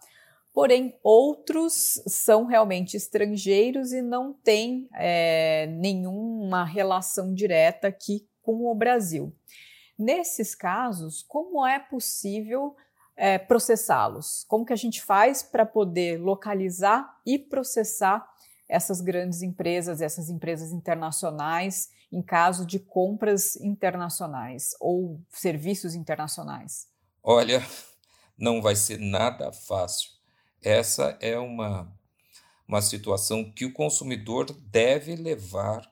Porém, 0.53 0.99
outros 1.03 2.03
são 2.07 2.47
realmente 2.47 2.97
estrangeiros 2.97 3.93
e 3.93 4.03
não 4.03 4.33
têm 4.33 4.89
é, 4.95 5.67
nenhuma 5.67 6.65
relação 6.65 7.33
direta 7.33 7.89
aqui 7.89 8.27
com 8.43 8.67
o 8.67 8.75
Brasil. 8.75 9.33
Nesses 9.97 10.55
casos, 10.55 11.23
como 11.23 11.67
é 11.67 11.79
possível 11.79 12.77
é, 13.17 13.37
processá-los? 13.37 14.45
Como 14.49 14.65
que 14.65 14.73
a 14.73 14.77
gente 14.77 15.03
faz 15.03 15.43
para 15.43 15.67
poder 15.67 16.21
localizar 16.21 17.21
e 17.27 17.39
processar 17.39 18.29
essas 18.69 19.01
grandes 19.01 19.43
empresas, 19.43 20.01
essas 20.01 20.29
empresas 20.29 20.73
internacionais, 20.73 21.91
em 22.13 22.23
caso 22.23 22.67
de 22.67 22.79
compras 22.79 23.57
internacionais 23.57 24.75
ou 24.79 25.21
serviços 25.31 25.95
internacionais? 25.95 26.89
Olha, 27.23 27.65
não 28.37 28.61
vai 28.61 28.77
ser 28.77 28.99
nada 28.99 29.53
fácil. 29.53 30.11
Essa 30.63 31.17
é 31.21 31.39
uma, 31.39 31.93
uma 32.67 32.83
situação 32.83 33.51
que 33.51 33.65
o 33.65 33.73
consumidor 33.73 34.47
deve 34.71 35.17
levar 35.17 35.83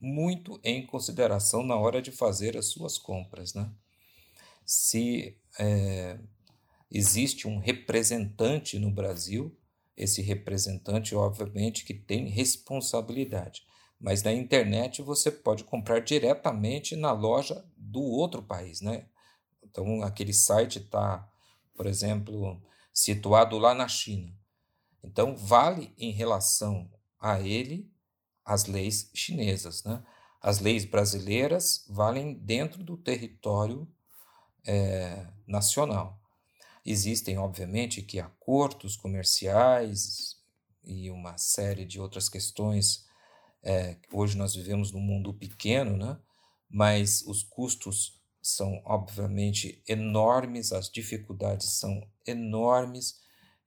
muito 0.00 0.60
em 0.62 0.84
consideração 0.86 1.62
na 1.62 1.76
hora 1.76 2.02
de 2.02 2.10
fazer 2.10 2.56
as 2.56 2.66
suas 2.66 2.98
compras. 2.98 3.54
Né? 3.54 3.70
Se 4.64 5.36
é, 5.58 6.18
existe 6.90 7.48
um 7.48 7.58
representante 7.58 8.78
no 8.78 8.90
Brasil, 8.90 9.56
esse 9.96 10.22
representante, 10.22 11.14
obviamente, 11.14 11.84
que 11.84 11.94
tem 11.94 12.28
responsabilidade. 12.28 13.62
Mas 13.98 14.22
na 14.22 14.32
internet 14.32 15.00
você 15.02 15.30
pode 15.30 15.64
comprar 15.64 16.00
diretamente 16.00 16.94
na 16.94 17.12
loja 17.12 17.64
do 17.76 18.02
outro 18.02 18.42
país, 18.42 18.80
né? 18.80 19.06
Então 19.62 20.02
aquele 20.02 20.34
site 20.34 20.78
está 20.78 21.26
por 21.76 21.86
exemplo, 21.86 22.60
situado 22.92 23.58
lá 23.58 23.74
na 23.74 23.86
China. 23.86 24.32
Então, 25.04 25.36
vale 25.36 25.94
em 25.98 26.10
relação 26.10 26.90
a 27.20 27.40
ele 27.40 27.92
as 28.44 28.64
leis 28.64 29.10
chinesas. 29.14 29.84
Né? 29.84 30.02
As 30.40 30.58
leis 30.58 30.84
brasileiras 30.84 31.84
valem 31.88 32.34
dentro 32.34 32.82
do 32.82 32.96
território 32.96 33.86
é, 34.66 35.26
nacional. 35.46 36.18
Existem, 36.88 37.36
obviamente, 37.36 38.00
que 38.00 38.20
acordos 38.20 38.96
comerciais 38.96 40.36
e 40.84 41.10
uma 41.10 41.36
série 41.36 41.84
de 41.84 42.00
outras 42.00 42.28
questões. 42.28 43.04
É, 43.60 43.98
hoje 44.12 44.36
nós 44.36 44.54
vivemos 44.54 44.92
num 44.92 45.00
mundo 45.00 45.34
pequeno, 45.34 45.96
né? 45.96 46.16
mas 46.70 47.22
os 47.26 47.42
custos 47.42 48.22
são 48.40 48.80
obviamente 48.84 49.82
enormes, 49.88 50.70
as 50.70 50.88
dificuldades 50.88 51.72
são 51.72 52.08
enormes. 52.24 53.16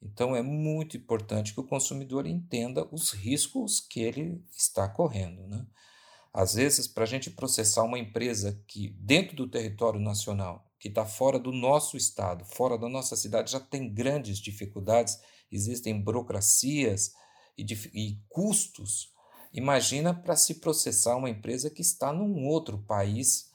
Então 0.02 0.34
é 0.34 0.42
muito 0.42 0.96
importante 0.96 1.54
que 1.54 1.60
o 1.60 1.68
consumidor 1.68 2.26
entenda 2.26 2.88
os 2.90 3.12
riscos 3.12 3.82
que 3.82 4.00
ele 4.00 4.42
está 4.56 4.88
correndo. 4.88 5.46
Né? 5.46 5.68
Às 6.34 6.54
vezes, 6.54 6.88
para 6.88 7.04
a 7.04 7.08
gente 7.08 7.30
processar 7.30 7.84
uma 7.84 8.00
empresa 8.00 8.64
que, 8.66 8.96
dentro 8.98 9.36
do 9.36 9.50
território 9.50 10.00
nacional, 10.00 10.69
que 10.80 10.88
está 10.88 11.06
fora 11.06 11.38
do 11.38 11.52
nosso 11.52 11.98
estado, 11.98 12.46
fora 12.46 12.78
da 12.78 12.88
nossa 12.88 13.16
cidade, 13.16 13.52
já 13.52 13.60
tem 13.60 13.94
grandes 13.94 14.40
dificuldades, 14.40 15.20
existem 15.52 16.02
burocracias 16.02 17.12
e, 17.58 17.66
e 17.94 18.20
custos. 18.30 19.14
Imagina 19.54 20.14
para 20.14 20.36
se 20.36 20.56
processar 20.56 21.16
uma 21.18 21.30
empresa 21.30 21.70
que 21.70 21.82
está 21.82 22.14
num 22.14 22.48
outro 22.48 22.78
país 22.78 23.50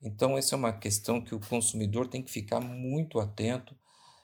então, 0.00 0.38
essa 0.38 0.54
é 0.54 0.58
uma 0.58 0.72
questão 0.72 1.20
que 1.20 1.34
o 1.34 1.40
consumidor 1.40 2.08
tem 2.08 2.22
que 2.22 2.30
ficar 2.30 2.60
muito 2.60 3.18
atento 3.18 3.76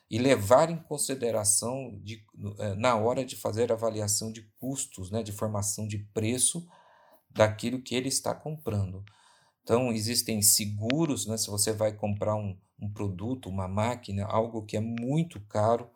e 0.09 0.17
levar 0.17 0.69
em 0.69 0.77
consideração 0.77 1.99
de, 2.01 2.23
eh, 2.59 2.75
na 2.75 2.95
hora 2.95 3.25
de 3.25 3.35
fazer 3.35 3.71
avaliação 3.71 4.31
de 4.31 4.43
custos, 4.59 5.11
né, 5.11 5.21
de 5.21 5.31
formação 5.31 5.87
de 5.87 5.97
preço 5.97 6.65
daquilo 7.29 7.81
que 7.81 7.95
ele 7.95 8.07
está 8.07 8.33
comprando. 8.33 9.03
Então, 9.65 9.91
existem 9.91 10.43
seguros, 10.43 11.25
né, 11.25 11.37
se 11.37 11.49
você 11.49 11.73
vai 11.73 11.91
comprar 11.91 12.35
um, 12.35 12.55
um 12.79 12.87
produto, 12.87 13.49
uma 13.49 13.67
máquina, 13.67 14.23
algo 14.23 14.63
que 14.63 14.77
é 14.77 14.79
muito 14.79 15.39
caro, 15.47 15.89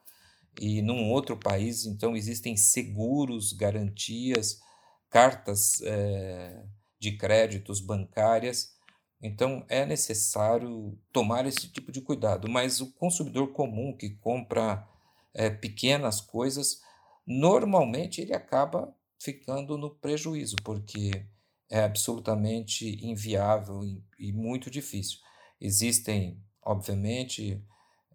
e 0.59 0.81
num 0.81 1.11
outro 1.11 1.37
país, 1.37 1.85
então 1.85 2.15
existem 2.15 2.57
seguros, 2.57 3.53
garantias, 3.53 4.59
cartas 5.07 5.81
é, 5.83 6.65
de 6.99 7.15
créditos 7.15 7.79
bancárias. 7.79 8.73
Então 9.21 9.63
é 9.69 9.85
necessário 9.85 10.97
tomar 11.13 11.45
esse 11.45 11.69
tipo 11.69 11.91
de 11.91 12.01
cuidado, 12.01 12.49
mas 12.49 12.81
o 12.81 12.91
consumidor 12.93 13.51
comum 13.53 13.95
que 13.95 14.09
compra 14.09 14.87
é, 15.33 15.49
pequenas 15.49 16.19
coisas, 16.19 16.81
normalmente 17.23 18.19
ele 18.19 18.33
acaba 18.33 18.91
ficando 19.21 19.77
no 19.77 19.91
prejuízo, 19.91 20.55
porque 20.63 21.25
é 21.69 21.83
absolutamente 21.83 23.05
inviável 23.05 23.83
e, 23.83 24.03
e 24.17 24.33
muito 24.33 24.69
difícil. 24.69 25.19
Existem, 25.61 26.41
obviamente, 26.63 27.63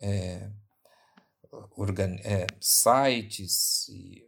é, 0.00 0.50
organ, 1.76 2.16
é, 2.24 2.46
sites 2.60 3.88
e 3.88 4.26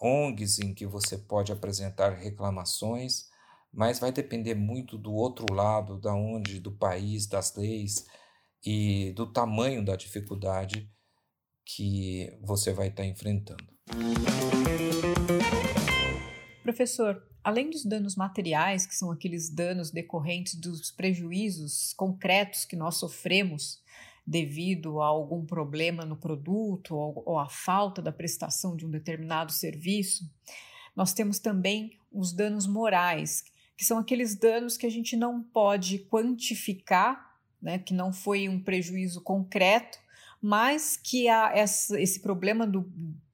ONGs 0.00 0.60
em 0.60 0.74
que 0.74 0.86
você 0.86 1.18
pode 1.18 1.50
apresentar 1.50 2.10
reclamações 2.10 3.28
mas 3.72 3.98
vai 3.98 4.10
depender 4.10 4.54
muito 4.54 4.96
do 4.96 5.12
outro 5.12 5.46
lado, 5.52 5.98
da 5.98 6.14
onde, 6.14 6.60
do 6.60 6.72
país, 6.72 7.26
das 7.26 7.54
leis 7.54 8.06
e 8.64 9.12
do 9.12 9.30
tamanho 9.30 9.84
da 9.84 9.96
dificuldade 9.96 10.90
que 11.64 12.36
você 12.42 12.72
vai 12.72 12.88
estar 12.88 13.04
enfrentando. 13.04 13.64
Professor, 16.62 17.22
além 17.42 17.70
dos 17.70 17.84
danos 17.84 18.16
materiais, 18.16 18.86
que 18.86 18.94
são 18.94 19.10
aqueles 19.10 19.48
danos 19.48 19.90
decorrentes 19.90 20.54
dos 20.54 20.90
prejuízos 20.90 21.92
concretos 21.94 22.64
que 22.64 22.76
nós 22.76 22.96
sofremos 22.96 23.80
devido 24.26 25.00
a 25.00 25.06
algum 25.06 25.46
problema 25.46 26.04
no 26.04 26.16
produto 26.16 26.94
ou, 26.94 27.22
ou 27.24 27.38
à 27.38 27.48
falta 27.48 28.02
da 28.02 28.12
prestação 28.12 28.76
de 28.76 28.84
um 28.84 28.90
determinado 28.90 29.52
serviço, 29.52 30.30
nós 30.94 31.14
temos 31.14 31.38
também 31.38 31.98
os 32.12 32.32
danos 32.32 32.66
morais, 32.66 33.42
que 33.76 33.84
são 33.84 33.98
aqueles 33.98 34.34
danos 34.34 34.76
que 34.76 34.84
a 34.84 34.90
gente 34.90 35.16
não 35.16 35.42
pode 35.42 36.00
quantificar, 36.00 37.38
né, 37.62 37.78
que 37.78 37.94
não 37.94 38.12
foi 38.12 38.48
um 38.48 38.60
prejuízo 38.60 39.22
concreto, 39.22 39.98
mas 40.42 40.96
que 40.96 41.28
a, 41.28 41.52
essa, 41.54 42.00
esse 42.00 42.20
problema 42.20 42.66
do, 42.66 42.90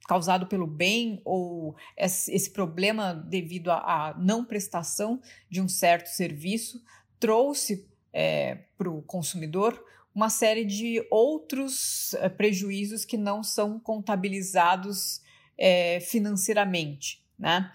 causado 0.07 0.47
pelo 0.47 0.67
bem 0.67 1.21
ou 1.25 1.75
esse 1.97 2.51
problema 2.51 3.15
devido 3.15 3.71
à 3.71 4.15
não 4.19 4.45
prestação 4.45 5.21
de 5.49 5.61
um 5.61 5.69
certo 5.69 6.07
serviço 6.09 6.83
trouxe 7.19 7.89
é, 8.13 8.57
para 8.77 8.91
o 8.91 9.03
consumidor 9.03 9.83
uma 10.15 10.31
série 10.31 10.65
de 10.65 11.05
outros 11.11 12.15
é, 12.15 12.29
prejuízos 12.29 13.05
que 13.05 13.17
não 13.17 13.43
são 13.43 13.81
contabilizados 13.81 15.21
é, 15.59 15.99
financeiramente. 16.01 17.25
Né? 17.37 17.73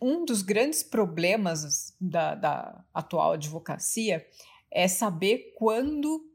um 0.00 0.24
dos 0.24 0.42
grandes 0.42 0.82
problemas 0.82 1.94
da, 2.00 2.34
da 2.34 2.84
atual 2.94 3.32
advocacia 3.32 4.26
é 4.70 4.88
saber 4.88 5.52
quando 5.56 6.26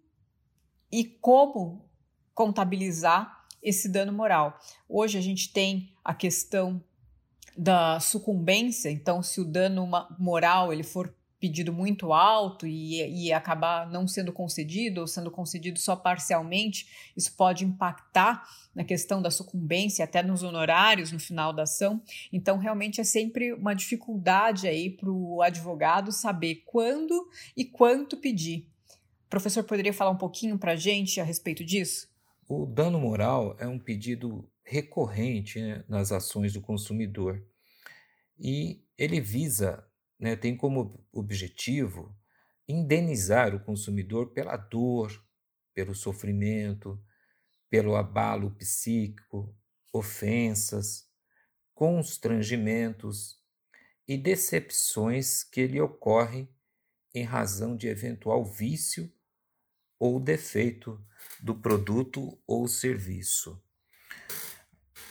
e 0.92 1.04
como 1.04 1.90
contabilizar 2.34 3.35
esse 3.66 3.90
dano 3.90 4.14
moral. 4.14 4.60
Hoje 4.88 5.18
a 5.18 5.22
gente 5.22 5.52
tem 5.52 5.92
a 6.04 6.14
questão 6.14 6.82
da 7.58 8.00
sucumbência, 8.00 8.90
então 8.92 9.24
se 9.24 9.42
o 9.42 9.46
dano 9.46 9.90
moral 10.20 10.72
ele 10.72 10.84
for 10.84 11.14
pedido 11.40 11.74
muito 11.74 12.14
alto 12.14 12.66
e, 12.66 13.26
e 13.26 13.34
acabar 13.34 13.90
não 13.90 14.08
sendo 14.08 14.32
concedido 14.32 15.02
ou 15.02 15.08
sendo 15.08 15.30
concedido 15.30 15.80
só 15.80 15.96
parcialmente, 15.96 17.12
isso 17.16 17.36
pode 17.36 17.66
impactar 17.66 18.44
na 18.74 18.84
questão 18.84 19.22
da 19.22 19.30
sucumbência, 19.30 20.04
até 20.04 20.24
nos 20.24 20.44
honorários 20.44 21.12
no 21.12 21.20
final 21.20 21.54
da 21.54 21.64
ação. 21.64 22.02
Então, 22.32 22.58
realmente 22.58 23.00
é 23.00 23.04
sempre 23.04 23.54
uma 23.54 23.74
dificuldade 23.74 24.68
aí 24.68 24.90
para 24.90 25.10
o 25.10 25.42
advogado 25.42 26.12
saber 26.12 26.64
quando 26.66 27.30
e 27.56 27.64
quanto 27.64 28.18
pedir. 28.18 28.68
O 29.28 29.30
professor 29.30 29.64
poderia 29.64 29.94
falar 29.94 30.12
um 30.12 30.18
pouquinho 30.18 30.58
para 30.58 30.74
a 30.74 30.76
gente 30.76 31.20
a 31.20 31.24
respeito 31.24 31.64
disso? 31.64 32.15
O 32.48 32.68
dano 32.68 33.00
moral 33.00 33.56
é 33.60 33.68
um 33.68 33.80
pedido 33.80 34.48
recorrente 34.64 35.60
né, 35.60 35.84
nas 35.88 36.12
ações 36.12 36.54
do 36.54 36.62
consumidor. 36.62 37.44
E 38.38 38.84
ele 38.98 39.20
visa 39.20 39.84
né, 40.20 40.36
tem 40.36 40.56
como 40.56 41.04
objetivo 41.12 42.16
indenizar 42.68 43.56
o 43.56 43.60
consumidor 43.60 44.32
pela 44.32 44.58
dor, 44.58 45.24
pelo 45.74 45.96
sofrimento, 45.96 47.02
pelo 47.70 47.96
abalo 47.96 48.52
psíquico, 48.52 49.56
ofensas, 49.92 51.10
constrangimentos 51.74 53.40
e 54.08 54.18
decepções 54.18 55.44
que 55.44 55.66
lhe 55.66 55.82
ocorrem 55.82 56.48
em 57.14 57.24
razão 57.24 57.76
de 57.76 57.88
eventual 57.88 58.46
vício 58.46 59.12
ou 60.00 60.20
defeito 60.20 61.04
do 61.42 61.56
produto 61.56 62.38
ou 62.46 62.68
serviço. 62.68 63.62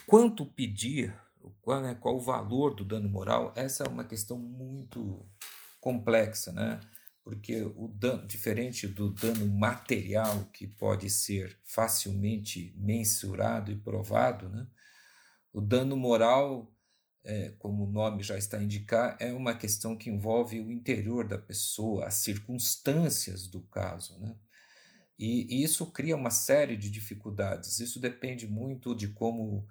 Quanto 0.05 0.45
pedir, 0.45 1.15
qual, 1.61 1.81
né, 1.81 1.95
qual 1.95 2.15
o 2.17 2.21
valor 2.21 2.75
do 2.75 2.85
dano 2.85 3.09
moral, 3.09 3.53
essa 3.55 3.83
é 3.83 3.87
uma 3.87 4.03
questão 4.03 4.37
muito 4.37 5.27
complexa, 5.79 6.51
né? 6.51 6.79
porque 7.25 7.63
o 7.75 7.87
dano, 7.87 8.27
diferente 8.27 8.87
do 8.87 9.09
dano 9.11 9.47
material 9.47 10.45
que 10.53 10.67
pode 10.67 11.09
ser 11.09 11.57
facilmente 11.63 12.71
mensurado 12.77 13.71
e 13.71 13.75
provado, 13.75 14.47
né? 14.47 14.67
o 15.51 15.59
dano 15.59 15.97
moral, 15.97 16.71
é, 17.23 17.49
como 17.57 17.85
o 17.85 17.91
nome 17.91 18.21
já 18.21 18.37
está 18.37 18.57
a 18.57 18.63
indicar, 18.63 19.17
é 19.19 19.33
uma 19.33 19.55
questão 19.55 19.97
que 19.97 20.07
envolve 20.07 20.59
o 20.59 20.71
interior 20.71 21.27
da 21.27 21.39
pessoa, 21.39 22.05
as 22.05 22.13
circunstâncias 22.13 23.47
do 23.47 23.61
caso. 23.61 24.19
Né? 24.19 24.35
E, 25.17 25.55
e 25.55 25.63
isso 25.63 25.85
cria 25.91 26.15
uma 26.15 26.29
série 26.29 26.75
de 26.75 26.89
dificuldades. 26.89 27.79
Isso 27.79 27.99
depende 27.99 28.47
muito 28.47 28.95
de 28.95 29.07
como 29.09 29.67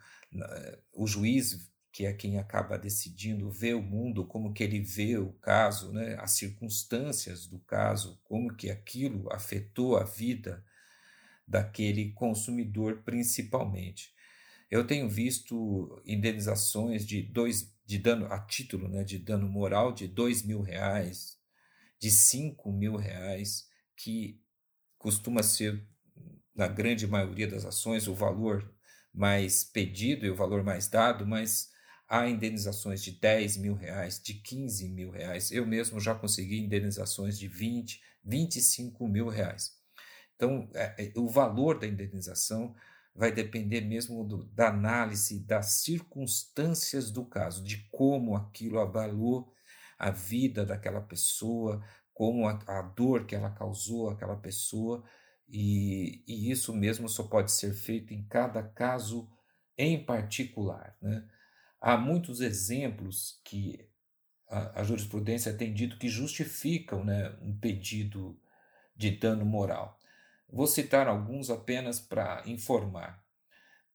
o 0.92 1.06
juiz 1.06 1.72
que 1.92 2.04
é 2.06 2.12
quem 2.12 2.38
acaba 2.38 2.76
decidindo 2.76 3.48
ver 3.48 3.74
o 3.74 3.82
mundo, 3.82 4.26
como 4.26 4.52
que 4.52 4.64
ele 4.64 4.80
vê 4.80 5.16
o 5.16 5.32
caso, 5.34 5.92
né? 5.92 6.16
as 6.18 6.32
circunstâncias 6.32 7.46
do 7.46 7.60
caso, 7.60 8.20
como 8.24 8.52
que 8.52 8.68
aquilo 8.68 9.32
afetou 9.32 9.96
a 9.96 10.02
vida 10.02 10.64
daquele 11.46 12.10
consumidor 12.10 13.02
principalmente. 13.04 14.12
Eu 14.68 14.84
tenho 14.84 15.08
visto 15.08 16.02
indenizações 16.04 17.06
de 17.06 17.22
dois 17.22 17.72
de 17.86 17.98
dano 17.98 18.26
a 18.26 18.40
título, 18.40 18.88
né, 18.88 19.04
de 19.04 19.18
dano 19.18 19.48
moral 19.48 19.92
de 19.92 20.08
dois 20.08 20.42
mil 20.42 20.62
reais, 20.62 21.38
de 22.00 22.10
cinco 22.10 22.72
mil 22.72 22.96
reais, 22.96 23.68
que 23.94 24.40
costuma 25.04 25.42
ser 25.42 25.86
na 26.56 26.66
grande 26.66 27.06
maioria 27.06 27.46
das 27.46 27.64
ações 27.64 28.08
o 28.08 28.14
valor 28.14 28.74
mais 29.12 29.62
pedido 29.62 30.24
e 30.26 30.30
o 30.30 30.34
valor 30.34 30.64
mais 30.64 30.88
dado, 30.88 31.26
mas 31.26 31.72
Há 32.08 32.28
indenizações 32.28 33.02
de 33.02 33.12
10 33.12 33.56
mil 33.56 33.74
reais, 33.74 34.20
de 34.22 34.34
15 34.34 34.88
mil 34.90 35.10
reais. 35.10 35.50
Eu 35.50 35.66
mesmo 35.66 35.98
já 35.98 36.14
consegui 36.14 36.60
indenizações 36.60 37.38
de 37.38 37.48
20, 37.48 38.00
25 38.22 39.08
mil 39.08 39.28
reais. 39.28 39.72
Então, 40.36 40.68
é, 40.74 41.06
é, 41.06 41.12
o 41.16 41.28
valor 41.28 41.78
da 41.78 41.86
indenização 41.86 42.74
vai 43.14 43.32
depender 43.32 43.80
mesmo 43.80 44.22
do, 44.22 44.44
da 44.52 44.68
análise 44.68 45.40
das 45.40 45.82
circunstâncias 45.82 47.10
do 47.10 47.24
caso, 47.24 47.64
de 47.64 47.88
como 47.90 48.36
aquilo 48.36 48.78
abalou 48.78 49.52
a 49.98 50.10
vida 50.10 50.66
daquela 50.66 51.00
pessoa, 51.00 51.82
como 52.14 52.48
a, 52.48 52.58
a 52.66 52.82
dor 52.82 53.26
que 53.26 53.34
ela 53.34 53.50
causou 53.50 54.08
àquela 54.08 54.36
pessoa, 54.36 55.04
e, 55.48 56.22
e, 56.26 56.50
isso 56.50 56.72
mesmo 56.72 57.08
só 57.08 57.24
pode 57.24 57.52
ser 57.52 57.74
feito 57.74 58.14
em 58.14 58.24
cada 58.26 58.62
caso 58.62 59.28
em 59.76 60.02
particular. 60.02 60.96
Né? 61.02 61.26
Há 61.80 61.98
muitos 61.98 62.40
exemplos 62.40 63.40
que 63.44 63.86
a, 64.48 64.80
a 64.80 64.84
jurisprudência 64.84 65.52
tem 65.52 65.74
dito 65.74 65.98
que 65.98 66.08
justificam 66.08 67.04
né, 67.04 67.36
um 67.42 67.54
pedido 67.58 68.40
de 68.96 69.10
dano 69.10 69.44
moral. 69.44 69.98
Vou 70.48 70.66
citar 70.66 71.08
alguns 71.08 71.50
apenas 71.50 72.00
para 72.00 72.42
informar. 72.46 73.22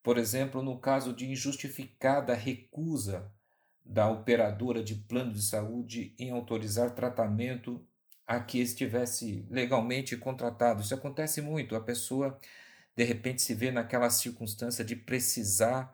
Por 0.03 0.17
exemplo, 0.17 0.61
no 0.61 0.79
caso 0.79 1.13
de 1.13 1.29
injustificada 1.29 2.33
recusa 2.33 3.33
da 3.83 4.09
operadora 4.09 4.83
de 4.83 4.95
plano 4.95 5.33
de 5.33 5.41
saúde 5.41 6.15
em 6.19 6.31
autorizar 6.31 6.93
tratamento 6.93 7.85
a 8.29 8.39
que 8.39 8.59
estivesse 8.59 9.43
legalmente 9.49 10.15
contratado. 10.15 10.83
Isso 10.83 10.93
acontece 10.93 11.41
muito. 11.41 11.75
A 11.75 11.81
pessoa, 11.81 12.39
de 12.95 13.03
repente, 13.03 13.41
se 13.41 13.55
vê 13.55 13.71
naquela 13.71 14.07
circunstância 14.11 14.85
de 14.85 14.95
precisar 14.95 15.91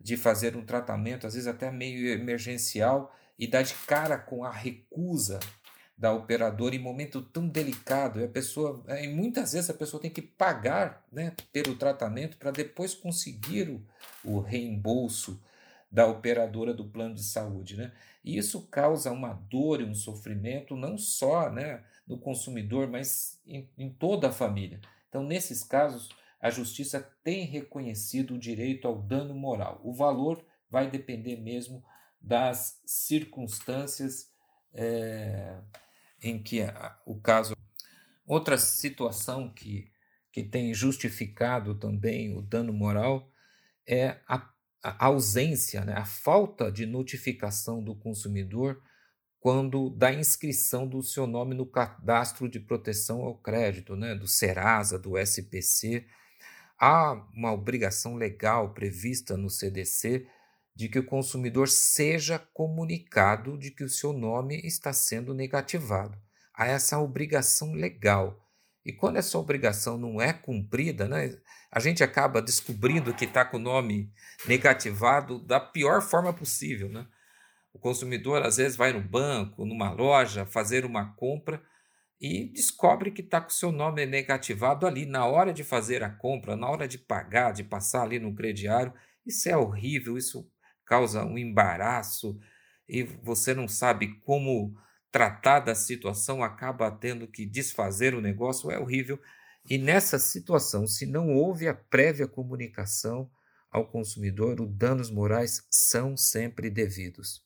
de 0.00 0.16
fazer 0.16 0.56
um 0.56 0.66
tratamento, 0.66 1.24
às 1.24 1.34
vezes 1.34 1.46
até 1.46 1.70
meio 1.70 2.08
emergencial, 2.08 3.14
e 3.38 3.46
dar 3.46 3.62
de 3.62 3.74
cara 3.86 4.18
com 4.18 4.42
a 4.42 4.50
recusa 4.50 5.38
da 5.96 6.12
operadora 6.12 6.74
em 6.74 6.80
momento 6.80 7.22
tão 7.22 7.48
delicado. 7.48 8.20
E 8.20 8.24
a 8.24 8.28
pessoa, 8.28 8.82
é, 8.88 9.04
e 9.04 9.14
muitas 9.14 9.52
vezes 9.52 9.70
a 9.70 9.74
pessoa 9.74 10.02
tem 10.02 10.10
que 10.10 10.22
pagar 10.22 11.06
né, 11.12 11.32
pelo 11.52 11.76
tratamento 11.76 12.38
para 12.38 12.50
depois 12.50 12.92
conseguir 12.92 13.70
o, 13.70 13.80
o 14.24 14.40
reembolso 14.40 15.40
da 15.90 16.06
operadora 16.06 16.74
do 16.74 16.88
plano 16.88 17.14
de 17.14 17.24
saúde. 17.24 17.76
Né? 17.76 17.92
E 18.24 18.36
isso 18.36 18.66
causa 18.68 19.10
uma 19.10 19.32
dor 19.32 19.80
e 19.80 19.84
um 19.84 19.94
sofrimento 19.94 20.76
não 20.76 20.98
só 20.98 21.50
né, 21.50 21.82
no 22.06 22.18
consumidor, 22.18 22.88
mas 22.88 23.40
em, 23.46 23.68
em 23.76 23.90
toda 23.90 24.28
a 24.28 24.32
família. 24.32 24.80
Então, 25.08 25.22
nesses 25.22 25.64
casos, 25.64 26.10
a 26.40 26.50
justiça 26.50 27.00
tem 27.24 27.44
reconhecido 27.44 28.34
o 28.34 28.38
direito 28.38 28.86
ao 28.86 29.00
dano 29.00 29.34
moral. 29.34 29.80
O 29.82 29.92
valor 29.92 30.44
vai 30.70 30.90
depender 30.90 31.36
mesmo 31.36 31.82
das 32.20 32.80
circunstâncias 32.84 34.30
é, 34.72 35.58
em 36.22 36.42
que 36.42 36.62
a, 36.62 36.98
o 37.06 37.18
caso. 37.18 37.56
Outra 38.26 38.58
situação 38.58 39.50
que, 39.50 39.90
que 40.30 40.42
tem 40.42 40.74
justificado 40.74 41.74
também 41.74 42.36
o 42.36 42.42
dano 42.42 42.72
moral 42.72 43.32
é 43.86 44.18
a, 44.28 44.50
a 44.82 45.06
ausência, 45.06 45.84
né, 45.84 45.94
a 45.94 46.04
falta 46.04 46.70
de 46.70 46.86
notificação 46.86 47.82
do 47.82 47.94
consumidor 47.94 48.80
quando 49.40 49.90
da 49.90 50.12
inscrição 50.12 50.86
do 50.86 51.02
seu 51.02 51.26
nome 51.26 51.54
no 51.54 51.64
cadastro 51.64 52.48
de 52.48 52.58
proteção 52.58 53.22
ao 53.22 53.36
crédito, 53.36 53.94
né, 53.94 54.14
do 54.14 54.26
Serasa, 54.26 54.98
do 54.98 55.16
SPC, 55.16 56.06
há 56.78 57.12
uma 57.32 57.52
obrigação 57.52 58.16
legal 58.16 58.74
prevista 58.74 59.36
no 59.36 59.48
CDC 59.48 60.26
de 60.74 60.88
que 60.88 60.98
o 60.98 61.06
consumidor 61.06 61.68
seja 61.68 62.38
comunicado 62.38 63.58
de 63.58 63.70
que 63.70 63.84
o 63.84 63.88
seu 63.88 64.12
nome 64.12 64.60
está 64.64 64.92
sendo 64.92 65.34
negativado. 65.34 66.16
Há 66.54 66.66
essa 66.66 66.98
obrigação 66.98 67.72
legal. 67.72 68.47
E 68.88 68.92
quando 68.94 69.16
essa 69.18 69.38
obrigação 69.38 69.98
não 69.98 70.18
é 70.18 70.32
cumprida, 70.32 71.06
né, 71.06 71.36
a 71.70 71.78
gente 71.78 72.02
acaba 72.02 72.40
descobrindo 72.40 73.12
que 73.12 73.26
está 73.26 73.44
com 73.44 73.58
o 73.58 73.60
nome 73.60 74.10
negativado 74.46 75.38
da 75.38 75.60
pior 75.60 76.00
forma 76.00 76.32
possível. 76.32 76.88
Né? 76.88 77.06
O 77.70 77.78
consumidor 77.78 78.42
às 78.42 78.56
vezes 78.56 78.78
vai 78.78 78.94
no 78.94 79.02
banco, 79.02 79.66
numa 79.66 79.90
loja, 79.90 80.46
fazer 80.46 80.86
uma 80.86 81.14
compra 81.16 81.62
e 82.18 82.50
descobre 82.50 83.10
que 83.10 83.20
está 83.20 83.42
com 83.42 83.48
o 83.48 83.52
seu 83.52 83.70
nome 83.70 84.06
negativado 84.06 84.86
ali 84.86 85.04
na 85.04 85.26
hora 85.26 85.52
de 85.52 85.62
fazer 85.62 86.02
a 86.02 86.08
compra, 86.08 86.56
na 86.56 86.66
hora 86.66 86.88
de 86.88 86.96
pagar, 86.96 87.52
de 87.52 87.64
passar 87.64 88.04
ali 88.04 88.18
no 88.18 88.34
crediário. 88.34 88.94
Isso 89.26 89.50
é 89.50 89.56
horrível, 89.56 90.16
isso 90.16 90.50
causa 90.86 91.26
um 91.26 91.36
embaraço 91.36 92.40
e 92.88 93.02
você 93.02 93.52
não 93.52 93.68
sabe 93.68 94.18
como 94.20 94.74
tratar 95.10 95.60
da 95.60 95.74
situação, 95.74 96.42
acaba 96.42 96.90
tendo 96.90 97.26
que 97.26 97.46
desfazer 97.46 98.14
o 98.14 98.20
negócio, 98.20 98.70
é 98.70 98.78
horrível. 98.78 99.18
E 99.68 99.78
nessa 99.78 100.18
situação, 100.18 100.86
se 100.86 101.06
não 101.06 101.28
houve 101.34 101.68
a 101.68 101.74
prévia 101.74 102.26
comunicação 102.26 103.30
ao 103.70 103.86
consumidor, 103.86 104.60
os 104.60 104.70
danos 104.74 105.10
morais 105.10 105.66
são 105.70 106.16
sempre 106.16 106.70
devidos. 106.70 107.42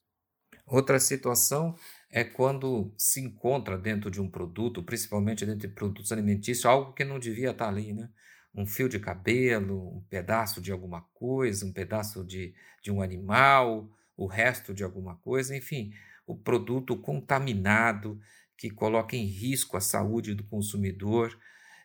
Outra 0.66 1.00
situação 1.00 1.76
é 2.10 2.22
quando 2.22 2.94
se 2.96 3.20
encontra 3.20 3.76
dentro 3.76 4.10
de 4.10 4.20
um 4.20 4.30
produto, 4.30 4.82
principalmente 4.82 5.44
dentro 5.44 5.68
de 5.68 5.74
produtos 5.74 6.12
alimentícios, 6.12 6.64
algo 6.64 6.92
que 6.92 7.04
não 7.04 7.18
devia 7.18 7.50
estar 7.50 7.68
ali, 7.68 7.92
né? 7.92 8.08
Um 8.54 8.66
fio 8.66 8.88
de 8.88 9.00
cabelo, 9.00 9.96
um 9.96 10.02
pedaço 10.08 10.60
de 10.60 10.70
alguma 10.70 11.00
coisa, 11.14 11.64
um 11.64 11.72
pedaço 11.72 12.24
de, 12.24 12.54
de 12.82 12.92
um 12.92 13.00
animal, 13.00 13.90
o 14.16 14.26
resto 14.26 14.74
de 14.74 14.84
alguma 14.84 15.16
coisa, 15.16 15.56
enfim, 15.56 15.92
o 16.26 16.36
produto 16.36 16.96
contaminado 16.96 18.20
que 18.56 18.70
coloca 18.70 19.16
em 19.16 19.24
risco 19.24 19.76
a 19.76 19.80
saúde 19.80 20.34
do 20.34 20.44
consumidor, 20.44 21.36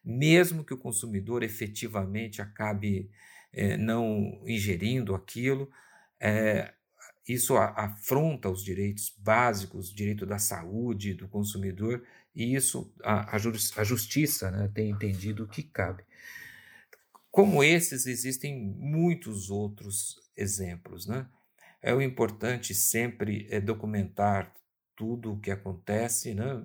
mesmo 0.03 0.63
que 0.63 0.73
o 0.73 0.77
consumidor 0.77 1.43
efetivamente 1.43 2.41
acabe 2.41 3.09
é, 3.51 3.75
não 3.77 4.41
ingerindo 4.45 5.15
aquilo, 5.15 5.69
é, 6.19 6.73
isso 7.27 7.57
afronta 7.57 8.49
os 8.49 8.63
direitos 8.63 9.13
básicos, 9.17 9.91
o 9.91 9.95
direito 9.95 10.25
da 10.25 10.39
saúde 10.39 11.13
do 11.13 11.27
consumidor, 11.27 12.03
e 12.33 12.55
isso 12.55 12.93
a, 13.03 13.35
a 13.35 13.83
justiça 13.83 14.51
né, 14.51 14.71
tem 14.73 14.91
entendido 14.91 15.47
que 15.47 15.63
cabe. 15.63 16.03
Como 17.29 17.63
esses, 17.63 18.05
existem 18.05 18.57
muitos 18.57 19.49
outros 19.49 20.15
exemplos. 20.35 21.05
Né? 21.05 21.27
É 21.81 21.93
o 21.93 22.01
importante 22.01 22.73
sempre 22.73 23.47
é 23.49 23.61
documentar 23.61 24.53
tudo 24.95 25.33
o 25.33 25.39
que 25.39 25.51
acontece, 25.51 26.33
né? 26.33 26.63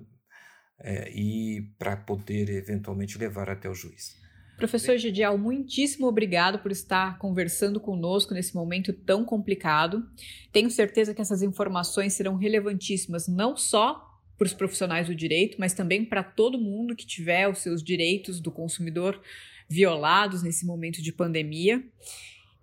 É, 0.79 1.11
e 1.11 1.61
para 1.77 1.95
poder 1.95 2.49
eventualmente 2.49 3.17
levar 3.17 3.49
até 3.49 3.69
o 3.69 3.75
juiz. 3.75 4.21
Professor 4.57 4.97
Gidial, 4.97 5.37
muitíssimo 5.37 6.07
obrigado 6.07 6.59
por 6.59 6.71
estar 6.71 7.17
conversando 7.17 7.79
conosco 7.79 8.33
nesse 8.33 8.55
momento 8.55 8.93
tão 8.93 9.25
complicado. 9.25 10.05
Tenho 10.51 10.69
certeza 10.69 11.13
que 11.13 11.21
essas 11.21 11.41
informações 11.41 12.13
serão 12.13 12.35
relevantíssimas 12.35 13.27
não 13.27 13.55
só 13.55 14.13
para 14.37 14.45
os 14.45 14.53
profissionais 14.53 15.07
do 15.07 15.15
direito, 15.15 15.57
mas 15.59 15.73
também 15.73 16.05
para 16.05 16.23
todo 16.23 16.59
mundo 16.59 16.95
que 16.95 17.05
tiver 17.05 17.47
os 17.47 17.59
seus 17.59 17.83
direitos 17.83 18.39
do 18.39 18.51
consumidor 18.51 19.21
violados 19.69 20.43
nesse 20.43 20.65
momento 20.65 21.01
de 21.01 21.11
pandemia. 21.11 21.83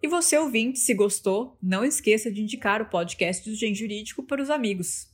E 0.02 0.08
você, 0.08 0.38
ouvinte, 0.38 0.78
se 0.78 0.94
gostou, 0.94 1.58
não 1.62 1.84
esqueça 1.84 2.30
de 2.30 2.40
indicar 2.40 2.80
o 2.80 2.86
podcast 2.86 3.48
do 3.48 3.54
Gen 3.54 3.74
Jurídico 3.74 4.22
para 4.22 4.42
os 4.42 4.48
amigos. 4.48 5.08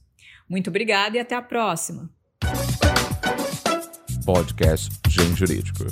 Muito 0.49 0.71
obrigada 0.71 1.17
e 1.17 1.21
até 1.21 1.35
a 1.35 1.43
próxima. 1.43 2.09
Podcast 4.25 4.95
Gen 5.09 5.35
Jurídico. 5.35 5.87